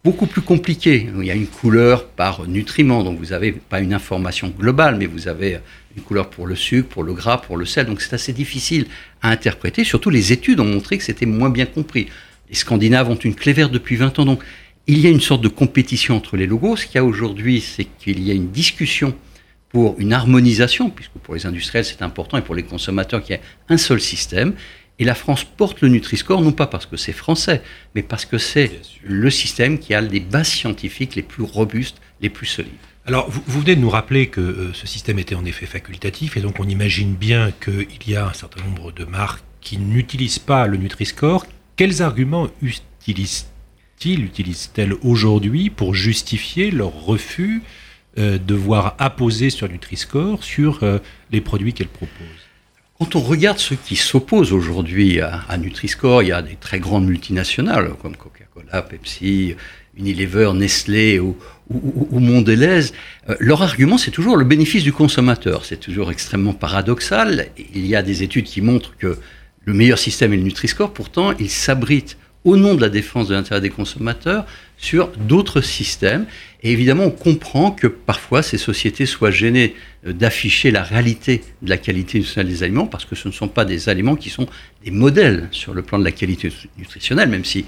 beaucoup 0.04 0.26
plus 0.26 0.42
compliqués. 0.42 1.08
Il 1.16 1.26
y 1.26 1.30
a 1.30 1.36
une 1.36 1.46
couleur 1.46 2.08
par 2.08 2.48
nutriment, 2.48 3.04
donc 3.04 3.20
vous 3.20 3.28
n'avez 3.28 3.52
pas 3.52 3.80
une 3.80 3.94
information 3.94 4.52
globale, 4.58 4.96
mais 4.96 5.06
vous 5.06 5.28
avez 5.28 5.60
une 5.96 6.04
couleur 6.04 6.30
pour 6.30 6.48
le 6.48 6.56
sucre, 6.56 6.90
pour 6.90 7.04
le 7.04 7.14
gras, 7.14 7.38
pour 7.38 7.58
le 7.58 7.66
sel. 7.66 7.86
Donc 7.86 8.02
c'est 8.02 8.14
assez 8.14 8.34
difficile 8.34 8.88
à 9.22 9.30
interpréter. 9.30 9.84
Surtout 9.84 10.10
les 10.10 10.32
études 10.32 10.60
ont 10.60 10.66
montré 10.66 10.98
que 10.98 11.04
c'était 11.04 11.26
moins 11.26 11.50
bien 11.50 11.66
compris. 11.66 12.08
Les 12.50 12.56
Scandinaves 12.56 13.10
ont 13.10 13.16
une 13.16 13.36
clé 13.36 13.54
verte 13.54 13.72
depuis 13.72 13.96
20 13.96 14.20
ans. 14.20 14.26
Donc 14.26 14.44
il 14.88 15.00
y 15.00 15.08
a 15.08 15.10
une 15.10 15.22
sorte 15.22 15.42
de 15.42 15.48
compétition 15.48 16.16
entre 16.16 16.38
les 16.38 16.48
logos. 16.48 16.78
Ce 16.78 16.86
qu'il 16.86 16.96
y 16.96 16.98
a 17.00 17.04
aujourd'hui, 17.06 17.62
c'est 17.62 17.86
qu'il 17.86 18.22
y 18.22 18.32
a 18.32 18.34
une 18.34 18.52
discussion 18.52 19.16
pour 19.70 19.96
une 20.00 20.12
harmonisation, 20.12 20.90
puisque 20.90 21.14
pour 21.14 21.34
les 21.34 21.46
industriels 21.46 21.86
c'est 21.86 22.02
important 22.02 22.38
et 22.38 22.42
pour 22.42 22.56
les 22.56 22.64
consommateurs 22.64 23.24
qu'il 23.24 23.36
y 23.36 23.40
ait 23.40 23.42
un 23.70 23.78
seul 23.78 24.02
système. 24.02 24.54
Et 25.00 25.06
la 25.06 25.16
France 25.16 25.46
porte 25.46 25.82
le 25.82 25.88
Nutri-Score 25.88 26.42
non 26.42 26.52
pas 26.52 26.68
parce 26.68 26.86
que 26.86 26.98
c'est 26.98 27.14
français, 27.14 27.64
mais 27.96 28.04
parce 28.04 28.26
que 28.26 28.38
c'est 28.38 28.82
le 29.04 29.30
système 29.30 29.80
qui 29.80 29.94
a 29.94 30.02
les 30.02 30.20
bases 30.20 30.50
scientifiques 30.50 31.16
les 31.16 31.24
plus 31.24 31.44
robustes, 31.44 31.98
les 32.22 32.30
plus 32.30 32.46
solides. 32.46 32.72
Alors, 33.06 33.30
vous, 33.30 33.62
venez 33.62 33.76
de 33.76 33.82
nous 33.82 33.90
rappeler 33.90 34.28
que 34.28 34.42
euh, 34.42 34.74
ce 34.74 34.86
système 34.86 35.18
était 35.18 35.34
en 35.34 35.44
effet 35.44 35.66
facultatif, 35.66 36.38
et 36.38 36.42
donc 36.42 36.60
on 36.60 36.68
imagine 36.68 37.16
bien 37.16 37.52
qu'il 37.52 37.88
y 38.08 38.16
a 38.16 38.28
un 38.28 38.34
certain 38.34 38.64
nombre 38.64 38.92
de 38.92 39.06
marques 39.06 39.44
qui 39.60 39.78
n'utilisent 39.78 40.40
pas 40.40 40.68
le 40.68 40.78
Nutri-Score. 40.78 41.48
Quels 41.78 42.04
arguments 42.04 42.48
utilisent-ils, 42.62 44.24
utilisent-elles 44.24 44.94
aujourd'hui 45.02 45.72
pour 45.72 45.96
justifier 45.96 46.70
leur 46.70 46.94
refus 46.94 47.64
de 48.18 48.56
voir 48.56 48.96
apposer 49.00 49.50
sur 49.50 49.70
Nutri-Score 49.70 50.44
sur 50.44 50.82
les 51.32 51.42
produits 51.42 51.74
qu'elles 51.74 51.88
proposent? 51.88 52.28
Quand 53.00 53.16
on 53.16 53.22
regarde 53.22 53.58
ceux 53.58 53.78
qui 53.78 53.96
s'opposent 53.96 54.54
aujourd'hui 54.54 55.22
à, 55.22 55.44
à, 55.48 55.58
Nutri-Score, 55.58 56.24
il 56.24 56.30
y 56.30 56.32
a 56.32 56.42
des 56.42 56.56
très 56.56 56.80
grandes 56.80 57.06
multinationales 57.06 57.94
comme 58.02 58.16
Coca-Cola, 58.16 58.82
Pepsi, 58.84 59.56
Unilever, 59.98 60.52
Nestlé 60.54 61.20
ou, 61.20 61.36
ou, 61.70 62.20
Mondelez. 62.20 62.92
Euh, 63.30 63.36
leur 63.40 63.62
argument, 63.62 63.98
c'est 63.98 64.12
toujours 64.12 64.38
le 64.38 64.46
bénéfice 64.46 64.84
du 64.84 64.94
consommateur. 64.94 65.66
C'est 65.66 65.80
toujours 65.80 66.12
extrêmement 66.12 66.54
paradoxal. 66.54 67.48
Il 67.74 67.86
y 67.86 67.96
a 67.96 68.02
des 68.02 68.24
études 68.24 68.46
qui 68.46 68.62
montrent 68.62 68.96
que 68.98 69.18
le 69.66 69.74
meilleur 69.74 70.00
système 70.00 70.34
est 70.34 70.38
le 70.38 70.44
Nutri-Score. 70.44 70.94
Pourtant, 70.94 71.34
il 71.40 71.50
s'abrite 71.50 72.18
au 72.44 72.58
nom 72.58 72.74
de 72.74 72.82
la 72.82 72.90
défense 72.90 73.28
de 73.28 73.36
l'intérêt 73.36 73.62
des 73.62 73.70
consommateurs 73.70 74.46
sur 74.78 75.10
d'autres 75.10 75.62
systèmes. 75.62 76.26
Et 76.64 76.72
évidemment, 76.72 77.06
on 77.06 77.12
comprend 77.12 77.72
que 77.72 77.88
parfois 77.88 78.42
ces 78.42 78.58
sociétés 78.58 79.06
soient 79.06 79.32
gênées 79.32 79.76
euh, 80.08 80.14
d'afficher 80.14 80.72
la 80.72 80.82
réalité 80.82 81.44
de 81.62 81.70
la 81.70 81.78
qualité 81.78 82.18
nutritionnelle 82.18 82.52
des 82.52 82.64
aliments 82.64 82.88
parce 82.88 83.06
que 83.06 83.16
ce 83.16 83.28
ne 83.28 83.34
sont 83.34 83.48
pas 83.48 83.66
des 83.66 83.90
aliments 83.90 84.16
qui 84.16 84.30
sont 84.30 84.48
des 84.84 84.92
modèles 84.92 85.48
sur 85.52 85.74
le 85.74 85.84
plan 85.84 86.00
de 86.00 86.04
la 86.04 86.12
qualité 86.12 86.52
nutritionnelle, 86.78 87.30
même 87.30 87.46
si 87.46 87.66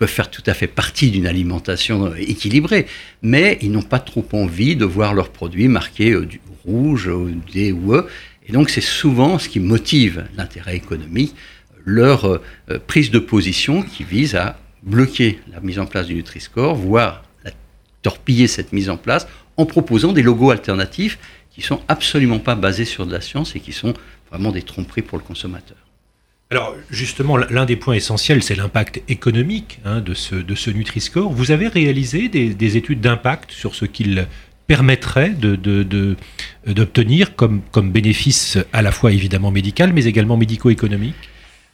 peuvent 0.00 0.08
faire 0.08 0.30
tout 0.30 0.42
à 0.46 0.54
fait 0.54 0.66
partie 0.66 1.10
d'une 1.10 1.26
alimentation 1.26 2.06
euh, 2.06 2.14
équilibrée, 2.16 2.86
mais 3.22 3.58
ils 3.60 3.70
n'ont 3.70 3.82
pas 3.82 3.98
trop 3.98 4.26
envie 4.32 4.74
de 4.74 4.86
voir 4.86 5.12
leurs 5.12 5.28
produits 5.28 5.68
marqués 5.68 6.12
euh, 6.12 6.24
du 6.24 6.40
rouge, 6.64 7.10
D 7.52 7.70
ou 7.70 7.94
E. 7.94 8.08
Et 8.48 8.52
donc 8.52 8.70
c'est 8.70 8.80
souvent 8.80 9.38
ce 9.38 9.48
qui 9.50 9.60
motive 9.60 10.24
l'intérêt 10.36 10.74
économique, 10.74 11.34
leur 11.84 12.40
prise 12.86 13.10
de 13.10 13.18
position 13.18 13.82
qui 13.82 14.04
vise 14.04 14.34
à 14.34 14.58
bloquer 14.82 15.38
la 15.52 15.60
mise 15.60 15.78
en 15.78 15.86
place 15.86 16.06
du 16.06 16.14
Nutri-Score, 16.14 16.74
voire 16.74 17.22
torpiller 18.02 18.48
cette 18.48 18.72
mise 18.72 18.90
en 18.90 18.96
place 18.96 19.26
en 19.56 19.66
proposant 19.66 20.12
des 20.12 20.22
logos 20.22 20.50
alternatifs 20.50 21.18
qui 21.50 21.62
sont 21.62 21.80
absolument 21.88 22.38
pas 22.38 22.54
basés 22.54 22.84
sur 22.84 23.06
de 23.06 23.12
la 23.12 23.20
science 23.20 23.56
et 23.56 23.60
qui 23.60 23.72
sont 23.72 23.94
vraiment 24.30 24.52
des 24.52 24.62
tromperies 24.62 25.02
pour 25.02 25.18
le 25.18 25.24
consommateur. 25.24 25.76
Alors 26.52 26.74
justement, 26.90 27.36
l'un 27.36 27.64
des 27.64 27.76
points 27.76 27.94
essentiels, 27.94 28.42
c'est 28.42 28.56
l'impact 28.56 29.02
économique 29.08 29.78
hein, 29.84 30.00
de, 30.00 30.14
ce, 30.14 30.34
de 30.34 30.72
Nutri-Score. 30.72 31.30
Vous 31.30 31.52
avez 31.52 31.68
réalisé 31.68 32.28
des, 32.28 32.76
études 32.76 33.00
d'impact 33.00 33.52
sur 33.52 33.76
ce 33.76 33.84
qu'il 33.84 34.26
permettrait 34.66 35.30
d'obtenir 36.66 37.28
de, 37.28 37.34
comme, 37.34 37.60
comme 37.70 37.92
bénéfice 37.92 38.58
à 38.72 38.82
la 38.82 38.90
fois 38.90 39.12
évidemment 39.12 39.52
médical, 39.52 39.92
mais 39.92 40.06
également 40.06 40.36
médico-économique? 40.36 41.14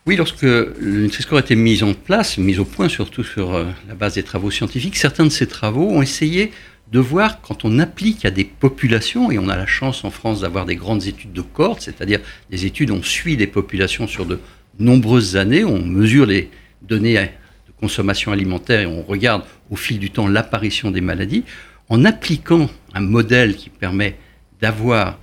Oui, 0.04 0.16
lorsque 0.16 0.42
le 0.42 1.02
Nutri-Score 1.02 1.38
a 1.38 1.40
été 1.40 1.56
mis 1.56 1.82
en 1.82 1.94
place, 1.94 2.36
mis 2.36 2.58
au 2.58 2.66
point 2.66 2.90
surtout 2.90 3.24
sur 3.24 3.54
euh, 3.54 3.64
la 3.88 3.94
base 3.94 4.14
des 4.14 4.22
travaux 4.22 4.50
scientifiques, 4.50 4.96
certains 4.96 5.24
de 5.24 5.30
ces 5.30 5.46
travaux 5.46 5.88
ont 5.88 6.02
essayé 6.02 6.52
de 6.92 7.00
voir 7.00 7.40
quand 7.40 7.64
on 7.64 7.78
applique 7.78 8.24
à 8.24 8.30
des 8.30 8.44
populations, 8.44 9.30
et 9.30 9.38
on 9.38 9.48
a 9.48 9.56
la 9.56 9.66
chance 9.66 10.04
en 10.04 10.10
France 10.10 10.42
d'avoir 10.42 10.66
des 10.66 10.76
grandes 10.76 11.06
études 11.06 11.32
de 11.32 11.40
cohorte, 11.40 11.80
c'est-à-dire 11.80 12.20
des 12.50 12.66
études 12.66 12.90
où 12.90 12.94
on 12.94 13.02
suit 13.02 13.36
des 13.36 13.48
populations 13.48 14.06
sur 14.06 14.26
de 14.26 14.38
nombreuses 14.78 15.36
années, 15.36 15.64
on 15.64 15.82
mesure 15.82 16.26
les 16.26 16.50
données 16.82 17.14
de 17.14 17.72
consommation 17.80 18.32
alimentaire 18.32 18.80
et 18.80 18.86
on 18.86 19.02
regarde 19.02 19.42
au 19.70 19.76
fil 19.76 19.98
du 19.98 20.10
temps 20.10 20.28
l'apparition 20.28 20.90
des 20.90 21.00
maladies, 21.00 21.44
en 21.88 22.04
appliquant 22.04 22.68
un 22.94 23.00
modèle 23.00 23.56
qui 23.56 23.70
permet 23.70 24.16
d'avoir 24.60 25.18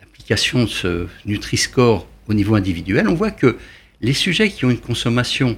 l'application 0.00 0.64
de 0.64 0.68
ce 0.68 1.06
Nutri-Score 1.26 2.06
au 2.28 2.34
niveau 2.34 2.54
individuel, 2.54 3.08
on 3.08 3.14
voit 3.14 3.30
que 3.30 3.56
les 4.00 4.12
sujets 4.12 4.50
qui 4.50 4.64
ont 4.64 4.70
une 4.70 4.78
consommation 4.78 5.56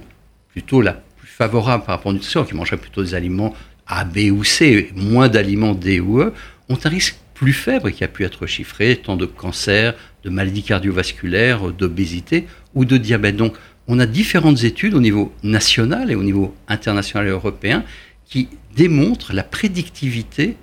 plutôt 0.49 0.81
la 0.81 0.93
plus 0.93 1.27
favorable 1.27 1.83
par 1.85 1.95
rapport 1.95 2.11
au 2.11 2.13
nutrition, 2.13 2.43
qui 2.43 2.55
mangeraient 2.55 2.77
plutôt 2.77 3.03
des 3.03 3.15
aliments 3.15 3.55
A, 3.87 4.03
B 4.05 4.31
ou 4.31 4.43
C, 4.43 4.91
moins 4.95 5.29
d'aliments 5.29 5.73
D 5.73 5.99
ou 5.99 6.21
E, 6.21 6.33
ont 6.69 6.77
un 6.83 6.89
risque 6.89 7.17
plus 7.33 7.53
faible 7.53 7.91
qui 7.91 8.03
a 8.03 8.07
pu 8.07 8.23
être 8.23 8.45
chiffré, 8.45 8.95
tant 8.95 9.15
de 9.15 9.25
cancer, 9.25 9.95
de 10.23 10.29
maladies 10.29 10.63
cardiovasculaires, 10.63 11.71
d'obésité 11.71 12.47
ou 12.75 12.85
de 12.85 12.97
diabète. 12.97 13.35
Donc, 13.35 13.55
on 13.87 13.99
a 13.99 14.05
différentes 14.05 14.63
études 14.63 14.93
au 14.93 15.01
niveau 15.01 15.33
national 15.43 16.11
et 16.11 16.15
au 16.15 16.23
niveau 16.23 16.55
international 16.67 17.27
et 17.27 17.31
européen 17.31 17.83
qui 18.25 18.47
démontrent 18.75 19.33
la 19.33 19.43
prédictivité 19.43 20.55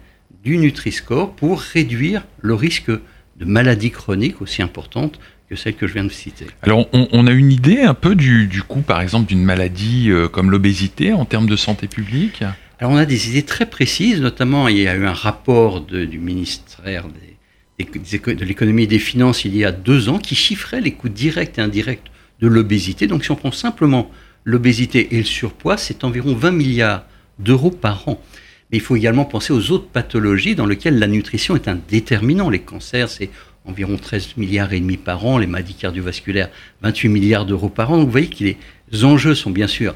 du 0.42 0.56
Nutri-Score 0.56 1.34
pour 1.34 1.60
réduire 1.60 2.24
le 2.40 2.54
risque 2.54 2.90
de 2.90 3.44
maladies 3.44 3.90
chroniques 3.90 4.40
aussi 4.40 4.62
importantes 4.62 5.18
que 5.48 5.56
celle 5.56 5.74
que 5.74 5.86
je 5.86 5.94
viens 5.94 6.04
de 6.04 6.10
citer. 6.10 6.46
Alors, 6.62 6.88
on, 6.92 7.26
a 7.26 7.32
une 7.32 7.50
idée 7.50 7.80
un 7.80 7.94
peu 7.94 8.14
du, 8.14 8.46
du 8.46 8.62
coût, 8.62 8.82
par 8.82 9.00
exemple, 9.00 9.28
d'une 9.28 9.42
maladie 9.42 10.10
euh, 10.10 10.28
comme 10.28 10.50
l'obésité 10.50 11.12
en 11.12 11.24
termes 11.24 11.48
de 11.48 11.56
santé 11.56 11.88
publique? 11.88 12.42
Alors, 12.78 12.92
on 12.92 12.96
a 12.96 13.04
des 13.04 13.28
idées 13.30 13.42
très 13.42 13.66
précises, 13.66 14.20
notamment, 14.20 14.68
il 14.68 14.78
y 14.78 14.86
a 14.86 14.94
eu 14.94 15.06
un 15.06 15.12
rapport 15.12 15.80
du 15.80 16.18
ministère 16.18 17.08
des, 17.08 17.36
de 17.84 18.44
l'économie 18.44 18.87
des 18.87 18.99
finances 18.99 19.44
il 19.44 19.56
y 19.56 19.64
a 19.64 19.72
deux 19.72 20.08
ans 20.08 20.18
qui 20.18 20.34
chiffrait 20.34 20.80
les 20.80 20.92
coûts 20.92 21.08
directs 21.08 21.58
et 21.58 21.62
indirects 21.62 22.10
de 22.40 22.49
l'obésité. 22.49 23.06
Donc, 23.06 23.25
si 23.25 23.30
on 23.30 23.37
prend 23.37 23.52
simplement 23.52 24.10
l'obésité 24.44 25.14
et 25.14 25.18
le 25.18 25.25
surpoids, 25.25 25.76
c'est 25.76 26.04
environ 26.04 26.34
20 26.34 26.50
milliards 26.52 27.04
d'euros 27.38 27.70
par 27.70 28.08
an. 28.08 28.22
Mais 28.70 28.78
il 28.78 28.80
faut 28.80 28.96
également 28.96 29.25
penser 29.25 29.52
aux 29.52 29.70
autres 29.72 29.88
pathologies 29.88 30.54
dans 30.54 30.66
lesquelles 30.66 30.99
la 30.99 31.08
nutrition 31.08 31.56
est 31.56 31.68
un 31.68 31.78
déterminant. 31.88 32.50
Les 32.50 32.60
cancers, 32.60 33.08
c'est 33.08 33.30
environ 33.64 33.96
13 33.96 34.37
milliards 34.37 34.72
et 34.72 34.80
demi 34.80 34.96
par 34.96 35.25
an, 35.26 35.38
les 35.38 35.46
maladies 35.46 35.75
cardiovasculaires 35.75 36.50
28 36.82 37.08
milliards 37.08 37.46
d'euros 37.46 37.68
par 37.68 37.90
an. 37.90 37.99
Donc 37.99 38.06
vous 38.06 38.12
voyez 38.12 38.28
que 38.28 38.44
les 38.44 39.04
enjeux 39.04 39.34
sont 39.34 39.50
bien 39.50 39.66
sûr 39.66 39.94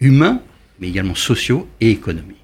humains, 0.00 0.40
mais 0.80 0.88
également 0.88 1.14
sociaux 1.14 1.68
et 1.80 1.90
économiques. 1.90 2.43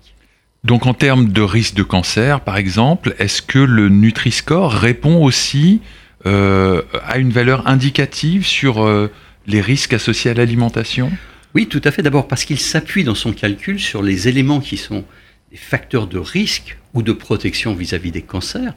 Donc 0.64 0.86
en 0.86 0.94
termes 0.94 1.28
de 1.28 1.40
risque 1.40 1.74
de 1.74 1.82
cancer, 1.82 2.42
par 2.42 2.56
exemple, 2.56 3.14
est-ce 3.18 3.40
que 3.40 3.58
le 3.58 3.88
Nutri-Score 3.88 4.72
répond 4.72 5.22
aussi 5.24 5.80
euh, 6.26 6.82
à 7.06 7.18
une 7.18 7.30
valeur 7.30 7.66
indicative 7.66 8.46
sur 8.46 8.84
euh, 8.84 9.10
les 9.46 9.60
risques 9.60 9.94
associés 9.94 10.30
à 10.30 10.34
l'alimentation? 10.34 11.10
Oui, 11.54 11.66
tout 11.66 11.80
à 11.84 11.90
fait. 11.90 12.02
D'abord 12.02 12.28
parce 12.28 12.44
qu'il 12.44 12.60
s'appuie 12.60 13.04
dans 13.04 13.14
son 13.14 13.32
calcul 13.32 13.80
sur 13.80 14.02
les 14.02 14.28
éléments 14.28 14.60
qui 14.60 14.76
sont 14.76 15.04
des 15.50 15.56
facteurs 15.56 16.06
de 16.06 16.18
risque 16.18 16.78
ou 16.92 17.02
de 17.02 17.12
protection 17.12 17.74
vis-à-vis 17.74 18.10
-vis 18.10 18.12
des 18.12 18.22
cancers. 18.22 18.74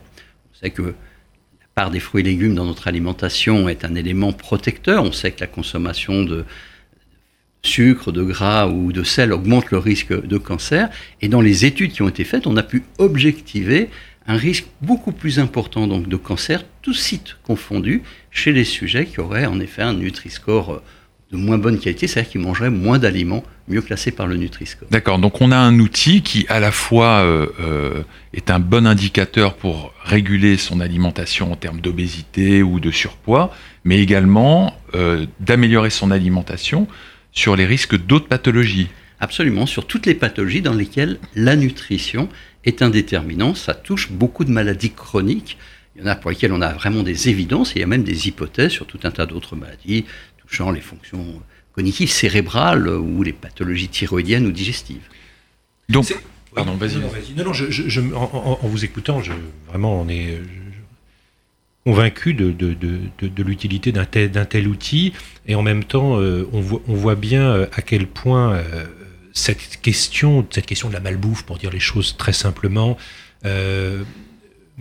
On 0.54 0.60
sait 0.60 0.72
que 0.72 0.96
part 1.75 1.92
des 1.92 2.00
fruits 2.00 2.22
et 2.22 2.25
légumes 2.25 2.56
dans 2.56 2.66
notre 2.66 2.88
alimentation 2.88 3.68
est 3.68 3.84
un 3.84 3.96
élément 3.96 4.32
protecteur. 4.32 5.04
On 5.04 5.12
sait 5.12 5.32
que 5.32 5.42
la 5.42 5.48
consommation 5.48 6.24
de 6.24 6.46
sucre, 7.63 8.12
de 8.12 8.24
gras 8.24 8.67
ou 8.67 8.91
de 8.91 9.03
sel 9.03 9.34
augmente 9.34 9.72
le 9.72 9.77
risque 9.77 10.13
de 10.13 10.38
cancer. 10.38 10.89
Et 11.22 11.29
dans 11.29 11.41
les 11.41 11.65
études 11.65 11.91
qui 11.91 12.01
ont 12.01 12.10
été 12.10 12.24
faites, 12.24 12.46
on 12.46 12.58
a 12.58 12.63
pu 12.63 12.84
objectiver 12.98 13.89
un 14.27 14.38
risque 14.38 14.65
beaucoup 14.82 15.12
plus 15.12 15.39
important 15.39 15.88
donc 15.88 16.08
de 16.08 16.15
cancer, 16.15 16.63
tous 16.82 16.93
sites 16.93 17.38
confondus, 17.43 18.03
chez 18.32 18.51
les 18.51 18.63
sujets 18.63 19.05
qui 19.05 19.20
auraient 19.20 19.46
en 19.46 19.60
effet 19.60 19.82
un 19.82 19.93
Nutri-Score 19.93 20.82
de 21.32 21.38
moins 21.38 21.58
bonne 21.58 21.79
qualité, 21.79 22.08
c'est-à-dire 22.08 22.32
qu'ils 22.32 22.41
mangeraient 22.41 22.70
moins 22.70 23.00
d'aliments 23.00 23.43
mieux 23.67 23.82
classés 23.82 24.12
par 24.12 24.27
le 24.27 24.38
Nutri-Score. 24.38 24.88
D'accord, 24.91 25.17
donc 25.17 25.41
on 25.41 25.51
a 25.51 25.58
un 25.58 25.79
outil 25.79 26.22
qui 26.22 26.46
à 26.48 26.60
la 26.60 26.72
fois 26.72 27.22
euh, 27.24 27.48
euh, 27.60 28.03
est 28.34 28.51
un 28.51 28.60
bon 28.60 28.86
indicateur 28.86 29.55
pour 29.55 29.93
réguler 30.03 30.58
son 30.58 30.79
alimentation 30.79 31.51
en 31.51 31.55
termes 31.55 31.82
d'obésité 31.82 32.62
ou 32.62 32.79
de 32.79 32.91
surpoids, 32.91 33.51
mais 33.84 34.00
également 34.00 34.75
euh, 34.96 35.25
d'améliorer 35.39 35.89
son 35.89 36.12
alimentation 36.12 36.88
sur 37.34 37.56
les 37.56 37.66
risques 37.66 37.98
d'autres 37.98 38.28
pathologies. 38.28 38.88
Absolument, 39.20 39.66
sur 39.66 39.88
toutes 39.88 40.06
les 40.06 40.16
pathologies 40.16 40.62
dans 40.62 40.74
lesquelles 40.74 41.18
la 41.36 41.56
nutrition 41.56 42.30
est 42.66 42.82
un 42.82 42.90
déterminant. 42.90 43.56
Ça 43.56 43.74
touche 43.74 44.12
beaucoup 44.12 44.46
de 44.46 44.52
maladies 44.52 44.92
chroniques. 44.92 45.58
Il 45.96 46.02
y 46.02 46.06
en 46.06 46.08
a 46.08 46.16
pour 46.16 46.32
lesquelles 46.32 46.54
on 46.54 46.62
a 46.62 46.74
vraiment 46.74 47.04
des 47.04 47.30
évidences 47.30 47.72
et 47.72 47.74
il 47.78 47.80
y 47.82 47.84
a 47.84 47.88
même 47.88 48.04
des 48.04 48.28
hypothèses 48.28 48.72
sur 48.72 48.86
tout 48.86 49.00
un 49.04 49.12
tas 49.12 49.25
d'autres 49.25 49.56
maladies, 49.56 50.06
touchant 50.38 50.72
les 50.72 50.82
fonctions 50.82 51.42
cognitives 51.74 52.10
cérébrales 52.10 52.88
ou 52.88 53.24
les 53.24 53.34
pathologies 53.34 53.90
thyroïdiennes 53.90 54.46
ou 54.46 54.52
digestives. 54.52 55.08
Donc, 55.90 56.13
pardon, 56.54 56.75
vas-y. 56.75 56.98
Non, 57.36 57.46
non, 57.46 57.54
je, 57.54 58.02
en, 58.13 58.60
vous 58.63 58.86
écoutant, 58.86 59.22
je, 59.22 59.34
vraiment, 59.70 60.02
on 60.02 60.10
est 60.10 60.40
convaincu 61.86 62.34
de, 62.34 62.52
de, 62.52 62.75
de, 63.22 63.44
l'utilité 63.44 63.92
d'un 63.92 64.06
tel, 64.06 64.32
tel, 64.48 64.68
outil, 64.68 65.13
et 65.48 65.56
en 65.56 65.62
même 65.62 65.84
temps, 65.84 66.20
euh, 66.20 66.48
on, 66.54 66.62
voit, 66.62 66.82
on, 66.88 66.94
voit, 66.94 67.16
bien 67.16 67.52
euh, 67.52 67.66
à 67.74 67.82
quel 67.82 68.08
point 68.08 68.54
euh, 68.54 68.86
cette 69.34 69.82
question, 69.82 70.48
cette 70.50 70.66
question 70.66 70.88
de 70.88 70.94
la 70.94 71.02
malbouffe, 71.02 71.44
pour 71.44 71.58
dire 71.58 71.72
les 71.72 71.80
choses 71.80 72.16
très 72.18 72.34
simplement, 72.34 72.98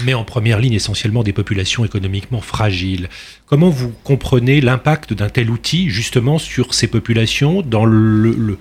met 0.05 0.15
en 0.15 0.25
première 0.25 0.61
ligne 0.61 0.75
essentiellement 0.75 1.25
des 1.25 1.33
populations 1.33 1.85
économiquement 1.85 2.41
fragiles. 2.41 3.09
Comment 3.53 3.69
vous 3.69 3.93
comprenez 4.03 4.63
l'impact 4.63 5.13
d'un 5.13 5.29
tel 5.29 5.51
outil 5.51 5.91
justement 5.91 6.39
sur 6.39 6.73
ces 6.73 6.87
populations 6.87 7.61
dans 7.61 7.85
le, 7.85 8.57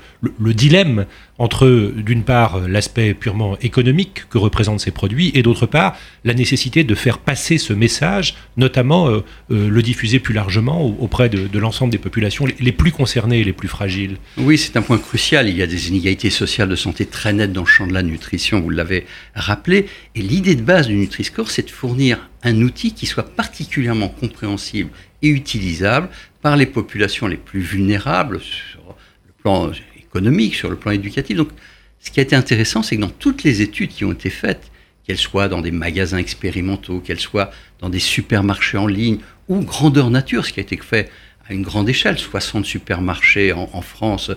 dilemme 0.54 1.06
entre 1.38 1.94
d'une 1.96 2.24
part 2.24 2.68
l'aspect 2.68 3.14
purement 3.14 3.58
économique 3.62 4.28
que 4.30 4.38
représentent 4.38 4.82
ces 4.82 4.92
produits 4.92 5.32
et 5.34 5.44
d'autre 5.44 5.66
part 5.66 5.96
la 6.26 6.34
nécessité 6.34 6.84
de 6.84 6.94
faire 6.94 7.20
passer 7.20 7.58
ce 7.58 7.72
message, 7.72 8.36
notamment 8.58 9.08
euh, 9.08 9.22
euh, 9.50 9.70
le 9.70 9.82
diffuser 9.82 10.20
plus 10.20 10.34
largement 10.34 10.86
auprès 10.86 11.30
de, 11.30 11.58
l'ensemble 11.58 11.94
des 11.94 11.98
populations 11.98 12.46
les 12.60 12.72
plus 12.74 12.92
concernées 12.92 13.40
et 13.40 13.44
les 13.46 13.54
plus 13.54 13.70
fragiles? 13.70 14.18
Oui, 14.38 14.58
c'est 14.58 14.76
un 14.76 14.82
point 14.82 14.98
crucial. 14.98 15.48
Il 15.48 15.56
y 15.56 15.62
a 15.62 15.68
des 15.68 15.88
inégalités 15.88 16.30
sociales 16.30 16.68
de 16.68 16.76
santé 16.76 17.06
très 17.06 17.32
nettes 17.32 17.54
dans 17.54 17.62
le 17.62 17.66
champ 17.66 17.88
de 17.88 17.94
la 17.94 18.04
nutrition, 18.04 18.60
vous 18.60 18.70
l'avez 18.70 19.06
rappelé. 19.36 19.86
Et 20.16 20.22
l'idée 20.22 20.56
de 20.56 20.64
base 20.64 20.88
du 20.88 20.98
Nutri-Score, 20.98 21.50
c'est 21.50 21.68
de 21.68 21.72
fournir 21.72 22.28
un 22.44 22.62
outil 22.62 22.94
qui 22.94 23.06
soit 23.06 23.36
particulièrement 23.36 24.10
compréhensible 24.10 24.90
et 25.22 25.30
utilisable 25.30 26.10
par 26.42 26.58
les 26.58 26.66
populations 26.66 27.28
les 27.28 27.38
plus 27.38 27.62
vulnérables 27.62 28.40
sur 28.42 28.96
le 29.28 29.34
plan 29.42 29.72
économique, 30.00 30.56
sur 30.56 30.70
le 30.70 30.76
plan 30.76 30.92
éducatif. 30.92 31.38
Donc, 31.38 31.50
ce 32.00 32.10
qui 32.10 32.20
a 32.20 32.24
été 32.24 32.36
intéressant, 32.36 32.82
c'est 32.82 32.96
que 32.96 33.02
dans 33.02 33.10
toutes 33.10 33.44
les 33.44 33.62
études 33.62 33.90
qui 33.90 34.06
ont 34.06 34.12
été 34.12 34.30
faites, 34.30 34.72
qu'elles 35.06 35.18
soient 35.18 35.48
dans 35.48 35.62
des 35.62 35.72
magasins 35.72 36.18
expérimentaux, 36.18 37.00
qu'elles 37.00 37.20
soient 37.20 37.52
dans 37.80 37.90
des 37.90 38.00
supermarchés 38.00 38.78
en 38.78 38.88
ligne 38.88 39.20
ou 39.48 39.60
grandeur 39.62 40.10
nature, 40.10 40.46
ce 40.46 40.54
qui 40.54 40.60
a 40.60 40.64
été 40.64 40.78
fait 40.78 41.10
à 41.48 41.54
une 41.54 41.64
grande 41.64 41.90
échelle, 41.90 42.18
60 42.18 42.66
supermarchés 42.66 43.54
en 43.54 43.82
France 43.82 44.32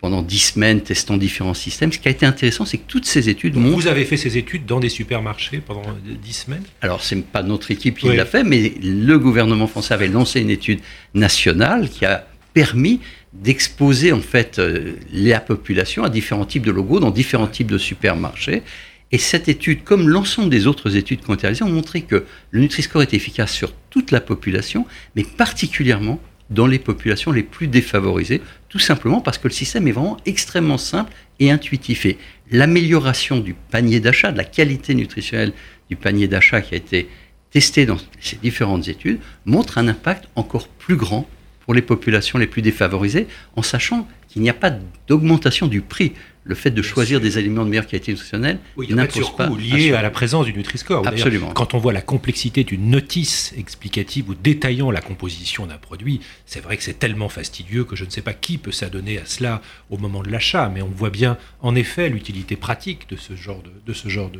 pendant 0.00 0.22
dix 0.22 0.52
semaines 0.52 0.80
testant 0.80 1.16
différents 1.16 1.54
systèmes. 1.54 1.92
Ce 1.92 1.98
qui 1.98 2.08
a 2.08 2.10
été 2.10 2.24
intéressant, 2.24 2.64
c'est 2.64 2.78
que 2.78 2.86
toutes 2.86 3.04
ces 3.04 3.28
études 3.28 3.56
montrent... 3.56 3.74
Vous 3.74 3.86
avez 3.88 4.04
fait 4.04 4.16
ces 4.16 4.38
études 4.38 4.64
dans 4.64 4.78
des 4.78 4.88
supermarchés 4.88 5.58
pendant 5.58 5.82
dix 6.22 6.32
semaines? 6.32 6.62
Alors, 6.82 7.02
ce 7.02 7.16
n'est 7.16 7.22
pas 7.22 7.42
notre 7.42 7.70
équipe 7.70 7.98
qui 7.98 8.14
l'a 8.14 8.24
fait, 8.24 8.44
mais 8.44 8.74
le 8.82 9.18
gouvernement 9.18 9.66
français 9.66 9.94
avait 9.94 10.08
lancé 10.08 10.40
une 10.40 10.50
étude 10.50 10.80
nationale 11.14 11.88
qui 11.88 12.04
a 12.04 12.26
permis 12.54 13.00
d'exposer 13.32 14.12
en 14.12 14.20
fait 14.20 14.58
euh, 14.58 14.94
la 15.12 15.40
population 15.40 16.02
à 16.02 16.08
différents 16.08 16.46
types 16.46 16.64
de 16.64 16.70
logos 16.70 16.98
dans 17.00 17.10
différents 17.10 17.46
types 17.46 17.70
de 17.70 17.78
supermarchés. 17.78 18.62
Et 19.10 19.18
cette 19.18 19.48
étude, 19.48 19.84
comme 19.84 20.08
l'ensemble 20.08 20.50
des 20.50 20.66
autres 20.66 20.96
études 20.96 21.20
qui 21.20 21.30
ont 21.30 21.34
été 21.34 21.42
réalisées, 21.42 21.64
ont 21.64 21.70
montré 21.70 22.02
que 22.02 22.24
le 22.50 22.60
Nutri-Score 22.60 23.02
est 23.02 23.14
efficace 23.14 23.52
sur 23.52 23.72
toute 23.90 24.10
la 24.10 24.20
population, 24.20 24.86
mais 25.16 25.24
particulièrement 25.24 26.20
dans 26.50 26.66
les 26.66 26.78
populations 26.78 27.32
les 27.32 27.42
plus 27.42 27.66
défavorisées, 27.66 28.40
tout 28.68 28.78
simplement 28.78 29.20
parce 29.20 29.38
que 29.38 29.48
le 29.48 29.52
système 29.52 29.86
est 29.88 29.92
vraiment 29.92 30.16
extrêmement 30.26 30.78
simple 30.78 31.12
et 31.40 31.50
intuitif. 31.50 32.06
Et 32.06 32.18
l'amélioration 32.50 33.38
du 33.38 33.54
panier 33.54 34.00
d'achat, 34.00 34.32
de 34.32 34.38
la 34.38 34.44
qualité 34.44 34.94
nutritionnelle 34.94 35.52
du 35.90 35.96
panier 35.96 36.28
d'achat 36.28 36.60
qui 36.60 36.74
a 36.74 36.78
été 36.78 37.08
testé 37.50 37.86
dans 37.86 37.98
ces 38.20 38.36
différentes 38.36 38.88
études, 38.88 39.20
montre 39.46 39.78
un 39.78 39.88
impact 39.88 40.28
encore 40.36 40.68
plus 40.68 40.96
grand 40.96 41.28
pour 41.60 41.74
les 41.74 41.82
populations 41.82 42.38
les 42.38 42.46
plus 42.46 42.62
défavorisées, 42.62 43.26
en 43.56 43.62
sachant 43.62 44.08
qu'il 44.28 44.42
n'y 44.42 44.50
a 44.50 44.54
pas 44.54 44.72
d'augmentation 45.08 45.66
du 45.66 45.80
prix 45.80 46.12
le 46.48 46.54
fait 46.54 46.70
de 46.70 46.80
choisir 46.80 47.20
des 47.20 47.36
aliments 47.36 47.64
de 47.64 47.68
meilleure 47.68 47.86
qualité 47.86 48.12
nutritionnelle 48.12 48.58
oui, 48.76 48.88
n'impose 48.90 49.36
pas, 49.36 49.48
lié 49.50 49.92
à 49.92 50.00
la 50.00 50.10
présence 50.10 50.46
du 50.46 50.54
Nutri-Score. 50.54 51.06
Absolument. 51.06 51.50
Quand 51.50 51.74
on 51.74 51.78
voit 51.78 51.92
la 51.92 52.00
complexité 52.00 52.64
d'une 52.64 52.90
notice 52.90 53.52
explicative 53.58 54.30
ou 54.30 54.34
détaillant 54.34 54.90
la 54.90 55.02
composition 55.02 55.66
d'un 55.66 55.76
produit, 55.76 56.20
c'est 56.46 56.60
vrai 56.60 56.78
que 56.78 56.82
c'est 56.82 56.98
tellement 56.98 57.28
fastidieux 57.28 57.84
que 57.84 57.96
je 57.96 58.06
ne 58.06 58.10
sais 58.10 58.22
pas 58.22 58.32
qui 58.32 58.56
peut 58.56 58.72
s'adonner 58.72 59.18
à 59.18 59.26
cela 59.26 59.60
au 59.90 59.98
moment 59.98 60.22
de 60.22 60.30
l'achat, 60.30 60.70
mais 60.74 60.80
on 60.80 60.88
voit 60.88 61.10
bien 61.10 61.36
en 61.60 61.74
effet 61.74 62.08
l'utilité 62.08 62.56
pratique 62.56 63.08
de 63.10 63.16
ce 63.16 63.36
genre 63.36 63.62
de, 63.62 63.70
de 63.86 63.92
ce 63.92 64.08
genre 64.08 64.30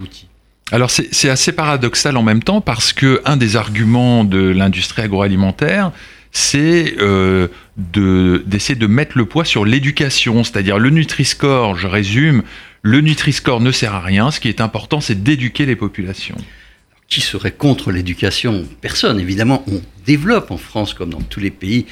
d'outils. 0.00 0.28
Alors 0.70 0.90
c'est 0.90 1.30
assez 1.30 1.52
paradoxal 1.52 2.16
en 2.16 2.22
même 2.22 2.42
temps 2.42 2.60
parce 2.60 2.92
que 2.92 3.22
un 3.24 3.38
des 3.38 3.56
arguments 3.56 4.24
de 4.24 4.38
l'industrie 4.38 5.02
agroalimentaire, 5.02 5.92
c'est 6.32 6.94
euh, 6.98 7.48
d'essayer 7.76 8.78
de, 8.78 8.86
mettre 8.86 9.16
le 9.16 9.24
poids 9.24 9.44
sur 9.44 9.64
l'éducation, 9.64 10.44
c'est-à-dire 10.44 10.78
le 10.78 10.90
Nutri-Score, 10.90 11.76
je 11.76 11.86
résume, 11.86 12.42
le 12.82 13.00
Nutri-Score 13.00 13.60
ne 13.60 13.72
sert 13.72 13.94
à 13.94 14.00
rien, 14.00 14.30
ce 14.30 14.40
qui 14.40 14.48
est 14.48 14.60
important, 14.60 15.00
c'est 15.00 15.22
d'éduquer 15.22 15.66
les 15.66 15.76
populations. 15.76 16.36
Qui 17.08 17.20
serait 17.22 17.52
contre 17.52 17.90
l'éducation? 17.90 18.66
Personne, 18.82 19.18
évidemment. 19.18 19.64
On 19.66 19.80
développe 20.04 20.50
en 20.50 20.58
France, 20.58 20.92
comme 20.92 21.10
dans 21.10 21.22
tous 21.22 21.40
les 21.40 21.50
pays, 21.50 21.86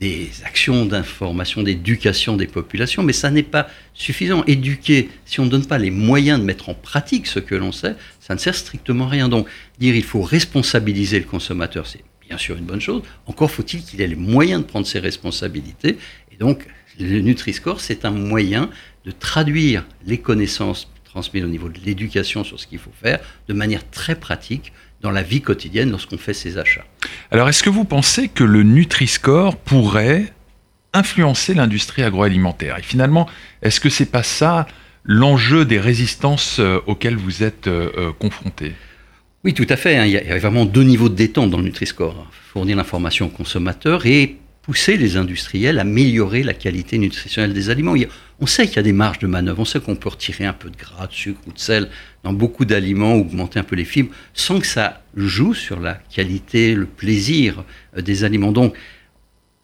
des 0.00 0.30
actions 0.44 0.84
d'information, 0.84 1.62
d'éducation 1.62 2.36
des 2.36 2.46
populations, 2.46 3.02
mais 3.02 3.12
ça 3.12 3.30
n'est 3.30 3.42
pas 3.42 3.68
suffisant. 3.94 4.44
Éduquer, 4.46 5.08
si 5.24 5.40
on 5.40 5.46
ne 5.46 5.50
donne 5.50 5.66
pas 5.66 5.78
les 5.78 5.90
moyens 5.90 6.38
de 6.38 6.44
mettre 6.44 6.68
en 6.68 6.74
pratique 6.74 7.26
ce 7.26 7.40
que 7.40 7.54
l'on 7.54 7.72
sait, 7.72 7.96
ça 8.20 8.34
ne 8.34 8.38
sert 8.38 8.54
strictement 8.54 9.06
à 9.06 9.08
rien. 9.08 9.28
Donc, 9.28 9.48
dire 9.80 9.96
il 9.96 10.04
faut 10.04 10.22
responsabiliser 10.22 11.18
le 11.18 11.24
consommateur, 11.24 11.86
c'est 11.86 12.04
bien 12.28 12.38
sûr 12.38 12.56
une 12.56 12.64
bonne 12.64 12.80
chose. 12.80 13.02
Encore 13.26 13.50
faut-il 13.50 13.82
qu'il 13.82 14.00
ait 14.00 14.06
les 14.06 14.16
moyens 14.16 14.62
de 14.62 14.66
prendre 14.66 14.86
ses 14.86 14.98
responsabilités. 14.98 15.98
Et 16.30 16.36
donc, 16.36 16.66
le 17.00 17.20
Nutri-Score, 17.20 17.80
c'est 17.80 18.04
un 18.04 18.10
moyen 18.10 18.70
de 19.04 19.10
traduire 19.10 19.86
les 20.04 20.18
connaissances 20.18 20.90
transmises 21.04 21.44
au 21.44 21.48
niveau 21.48 21.68
de 21.68 21.78
l'éducation 21.84 22.44
sur 22.44 22.60
ce 22.60 22.66
qu'il 22.66 22.78
faut 22.78 22.92
faire 23.00 23.18
de 23.48 23.54
manière 23.54 23.88
très 23.90 24.14
pratique 24.14 24.72
dans 25.00 25.10
la 25.10 25.22
vie 25.22 25.40
quotidienne 25.40 25.90
lorsqu'on 25.90 26.18
fait 26.18 26.34
ses 26.34 26.58
achats. 26.58 26.84
Alors, 27.30 27.48
est-ce 27.48 27.62
que 27.62 27.70
vous 27.70 27.84
pensez 27.84 28.28
que 28.28 28.44
le 28.44 28.62
Nutri-Score 28.62 29.56
pourrait 29.56 30.32
influencer 30.92 31.54
l'industrie 31.54 32.02
agroalimentaire? 32.02 32.78
Et 32.78 32.82
finalement, 32.82 33.28
est-ce 33.62 33.80
que 33.80 33.88
c'est 33.88 34.10
pas 34.10 34.22
ça 34.22 34.66
l'enjeu 35.04 35.64
des 35.64 35.80
résistances 35.80 36.58
euh, 36.58 36.80
auxquelles 36.86 37.16
vous 37.16 37.42
êtes 37.42 37.68
euh, 37.68 37.90
euh, 37.96 38.12
confrontés? 38.12 38.74
Oui, 39.44 39.54
tout 39.54 39.66
à 39.68 39.76
fait. 39.76 39.96
Hein. 39.96 40.06
Il 40.06 40.12
y 40.12 40.16
a 40.18 40.38
vraiment 40.38 40.64
deux 40.64 40.82
niveaux 40.82 41.08
de 41.08 41.14
détente 41.14 41.50
dans 41.50 41.58
le 41.58 41.64
Nutri-Score. 41.64 42.26
Fournir 42.52 42.76
l'information 42.76 43.26
aux 43.26 43.30
consommateurs 43.30 44.04
et 44.06 44.36
pousser 44.68 44.96
les 44.96 45.16
industriels 45.16 45.78
à 45.78 45.82
améliorer 45.82 46.42
la 46.42 46.52
qualité 46.52 46.98
nutritionnelle 46.98 47.54
des 47.54 47.70
aliments. 47.70 47.94
On 48.40 48.46
sait 48.46 48.66
qu'il 48.66 48.76
y 48.76 48.80
a 48.80 48.82
des 48.82 48.92
marges 48.92 49.18
de 49.18 49.26
manœuvre, 49.26 49.60
on 49.60 49.64
sait 49.64 49.80
qu'on 49.80 49.96
peut 49.96 50.10
retirer 50.10 50.44
un 50.44 50.52
peu 50.52 50.68
de 50.68 50.76
gras, 50.76 51.06
de 51.06 51.12
sucre 51.12 51.40
ou 51.46 51.52
de 51.52 51.58
sel 51.58 51.88
dans 52.22 52.34
beaucoup 52.34 52.66
d'aliments, 52.66 53.14
augmenter 53.14 53.58
un 53.58 53.62
peu 53.62 53.76
les 53.76 53.86
fibres, 53.86 54.10
sans 54.34 54.60
que 54.60 54.66
ça 54.66 55.02
joue 55.16 55.54
sur 55.54 55.80
la 55.80 55.94
qualité, 55.94 56.74
le 56.74 56.84
plaisir 56.84 57.64
euh, 57.96 58.02
des 58.02 58.24
aliments. 58.24 58.52
Donc, 58.52 58.74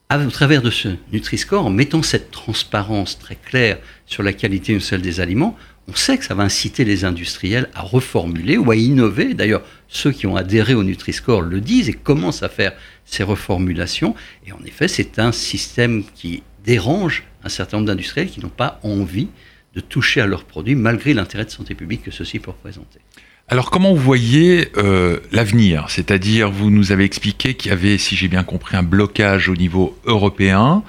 à 0.09 0.17
travers 0.25 0.61
de 0.61 0.71
ce 0.71 0.89
Nutri-Score, 1.11 1.65
en 1.65 1.69
mettant 1.69 2.01
cette 2.01 2.31
transparence 2.31 3.19
très 3.19 3.35
claire 3.35 3.77
sur 4.05 4.23
la 4.23 4.33
qualité 4.33 4.73
nutritionnelle 4.73 5.03
des 5.03 5.19
aliments, 5.19 5.57
on 5.87 5.93
sait 5.93 6.17
que 6.17 6.25
ça 6.25 6.33
va 6.33 6.43
inciter 6.43 6.83
les 6.83 7.05
industriels 7.05 7.69
à 7.75 7.81
reformuler 7.81 8.57
ou 8.57 8.71
à 8.71 8.75
innover. 8.75 9.33
D'ailleurs, 9.33 9.61
ceux 9.87 10.11
qui 10.11 10.25
ont 10.25 10.35
adhéré 10.35 10.73
au 10.73 10.83
Nutri-Score 10.83 11.41
le 11.41 11.61
disent 11.61 11.89
et 11.89 11.93
commencent 11.93 12.43
à 12.43 12.49
faire 12.49 12.73
ces 13.05 13.23
reformulations. 13.23 14.15
Et 14.47 14.51
en 14.51 14.63
effet, 14.65 14.87
c'est 14.87 15.19
un 15.19 15.31
système 15.31 16.03
qui 16.15 16.41
dérange 16.63 17.23
un 17.43 17.49
certain 17.49 17.77
nombre 17.77 17.87
d'industriels 17.87 18.29
qui 18.29 18.39
n'ont 18.39 18.49
pas 18.49 18.79
envie 18.83 19.27
de 19.75 19.81
toucher 19.81 20.21
à 20.21 20.25
leurs 20.25 20.45
produits 20.45 20.75
malgré 20.75 21.13
l'intérêt 21.13 21.45
de 21.45 21.51
santé 21.51 21.75
publique 21.75 22.03
que 22.03 22.11
ceci 22.11 22.39
peut 22.39 22.51
représenter. 22.51 22.99
Alors 23.47 23.69
comment 23.69 23.93
vous 23.93 24.01
voyez 24.01 24.69
euh, 24.77 25.19
l'avenir? 25.31 25.85
C'est-à-dire, 25.89 26.49
vous 26.49 26.71
nous 26.71 26.91
avez 26.91 27.03
expliqué 27.03 27.53
qu'il 27.53 27.69
y 27.69 27.73
avait, 27.73 27.99
si 27.99 28.15
j'ai 28.15 28.27
bien 28.27 28.43
compris, 28.43 28.75
un 28.75 28.81
blocage 28.81 29.49
au 29.49 29.55
niveau 29.55 29.95
européen. 30.05 30.83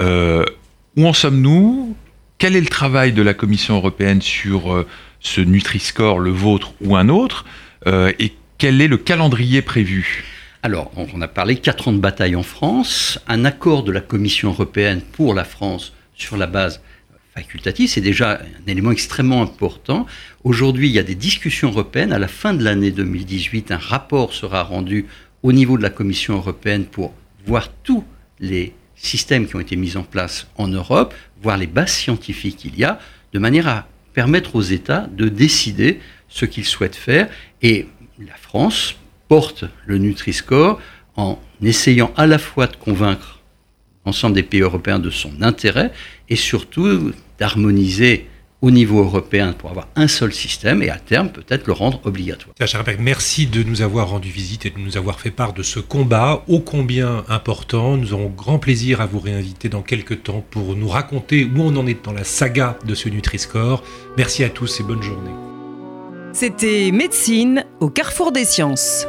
Euh, 0.00 0.44
où 0.96 1.06
en 1.06 1.14
sommes-nous? 1.14 1.96
Quel 2.38 2.56
est 2.56 2.60
le 2.60 2.66
travail 2.66 3.12
de 3.12 3.22
la 3.22 3.34
Commission 3.34 3.76
européenne 3.76 4.20
sur 4.20 4.72
euh, 4.72 4.86
ce 5.20 5.40
Nutri-Score, 5.40 6.18
le 6.18 6.30
vôtre 6.30 6.74
ou 6.80 6.96
un 6.96 7.08
autre, 7.08 7.44
euh, 7.86 8.12
et 8.18 8.32
quel 8.58 8.80
est 8.80 8.88
le 8.88 8.96
calendrier 8.96 9.62
prévu? 9.62 10.24
Alors, 10.62 10.90
on 10.96 11.20
a 11.20 11.28
parlé 11.28 11.56
4 11.56 11.88
ans 11.88 11.92
de 11.92 11.98
bataille 11.98 12.36
en 12.36 12.42
France, 12.42 13.18
un 13.28 13.44
accord 13.44 13.82
de 13.82 13.92
la 13.92 14.00
Commission 14.00 14.50
européenne 14.50 15.02
pour 15.12 15.34
la 15.34 15.44
France 15.44 15.92
sur 16.14 16.36
la 16.36 16.46
base 16.46 16.80
facultative, 17.34 17.88
c'est 17.88 18.00
déjà 18.00 18.40
un 18.40 18.70
élément 18.70 18.92
extrêmement 18.92 19.42
important. 19.42 20.06
Aujourd'hui, 20.44 20.88
il 20.88 20.94
y 20.94 20.98
a 20.98 21.02
des 21.02 21.16
discussions 21.16 21.70
européennes. 21.70 22.12
À 22.12 22.18
la 22.18 22.28
fin 22.28 22.54
de 22.54 22.62
l'année 22.62 22.92
2018, 22.92 23.72
un 23.72 23.76
rapport 23.76 24.32
sera 24.32 24.62
rendu 24.62 25.06
au 25.42 25.52
niveau 25.52 25.76
de 25.76 25.82
la 25.82 25.90
Commission 25.90 26.34
européenne 26.36 26.84
pour 26.84 27.12
voir 27.46 27.70
tous 27.82 28.04
les 28.38 28.72
systèmes 28.96 29.46
qui 29.46 29.56
ont 29.56 29.60
été 29.60 29.76
mis 29.76 29.96
en 29.96 30.02
place 30.02 30.46
en 30.56 30.68
Europe, 30.68 31.14
voir 31.42 31.56
les 31.56 31.66
bases 31.66 31.92
scientifiques 31.92 32.56
qu'il 32.56 32.78
y 32.78 32.84
a, 32.84 32.98
de 33.32 33.38
manière 33.38 33.68
à 33.68 33.86
permettre 34.12 34.56
aux 34.56 34.62
États 34.62 35.08
de 35.12 35.28
décider 35.28 36.00
ce 36.28 36.44
qu'ils 36.44 36.64
souhaitent 36.64 36.96
faire. 36.96 37.28
Et 37.62 37.86
la 38.18 38.36
France 38.36 38.96
porte 39.28 39.64
le 39.86 39.98
Nutri-Score 39.98 40.80
en 41.16 41.38
essayant 41.62 42.12
à 42.16 42.26
la 42.26 42.38
fois 42.38 42.66
de 42.66 42.76
convaincre 42.76 43.40
l'ensemble 44.06 44.34
des 44.34 44.42
pays 44.42 44.60
européens 44.60 44.98
de 44.98 45.10
son 45.10 45.42
intérêt 45.42 45.92
et 46.28 46.36
surtout 46.36 47.12
d'harmoniser 47.38 48.28
au 48.64 48.70
niveau 48.70 49.00
européen 49.00 49.52
pour 49.52 49.68
avoir 49.68 49.88
un 49.94 50.08
seul 50.08 50.32
système 50.32 50.82
et 50.82 50.88
à 50.88 50.98
terme 50.98 51.28
peut-être 51.28 51.66
le 51.66 51.74
rendre 51.74 52.00
obligatoire. 52.04 52.54
Merci 52.98 53.46
de 53.46 53.62
nous 53.62 53.82
avoir 53.82 54.08
rendu 54.08 54.30
visite 54.30 54.64
et 54.64 54.70
de 54.70 54.78
nous 54.78 54.96
avoir 54.96 55.20
fait 55.20 55.30
part 55.30 55.52
de 55.52 55.62
ce 55.62 55.80
combat 55.80 56.42
ô 56.48 56.60
combien 56.60 57.24
important. 57.28 57.98
Nous 57.98 58.14
aurons 58.14 58.32
grand 58.34 58.58
plaisir 58.58 59.02
à 59.02 59.06
vous 59.06 59.20
réinviter 59.20 59.68
dans 59.68 59.82
quelques 59.82 60.22
temps 60.22 60.42
pour 60.50 60.76
nous 60.76 60.88
raconter 60.88 61.44
où 61.44 61.60
on 61.60 61.76
en 61.76 61.86
est 61.86 62.02
dans 62.02 62.12
la 62.12 62.24
saga 62.24 62.78
de 62.86 62.94
ce 62.94 63.10
Nutri-Score. 63.10 63.82
Merci 64.16 64.44
à 64.44 64.48
tous 64.48 64.80
et 64.80 64.82
bonne 64.82 65.02
journée. 65.02 65.30
C'était 66.32 66.90
Médecine 66.90 67.66
au 67.80 67.90
carrefour 67.90 68.32
des 68.32 68.46
sciences. 68.46 69.06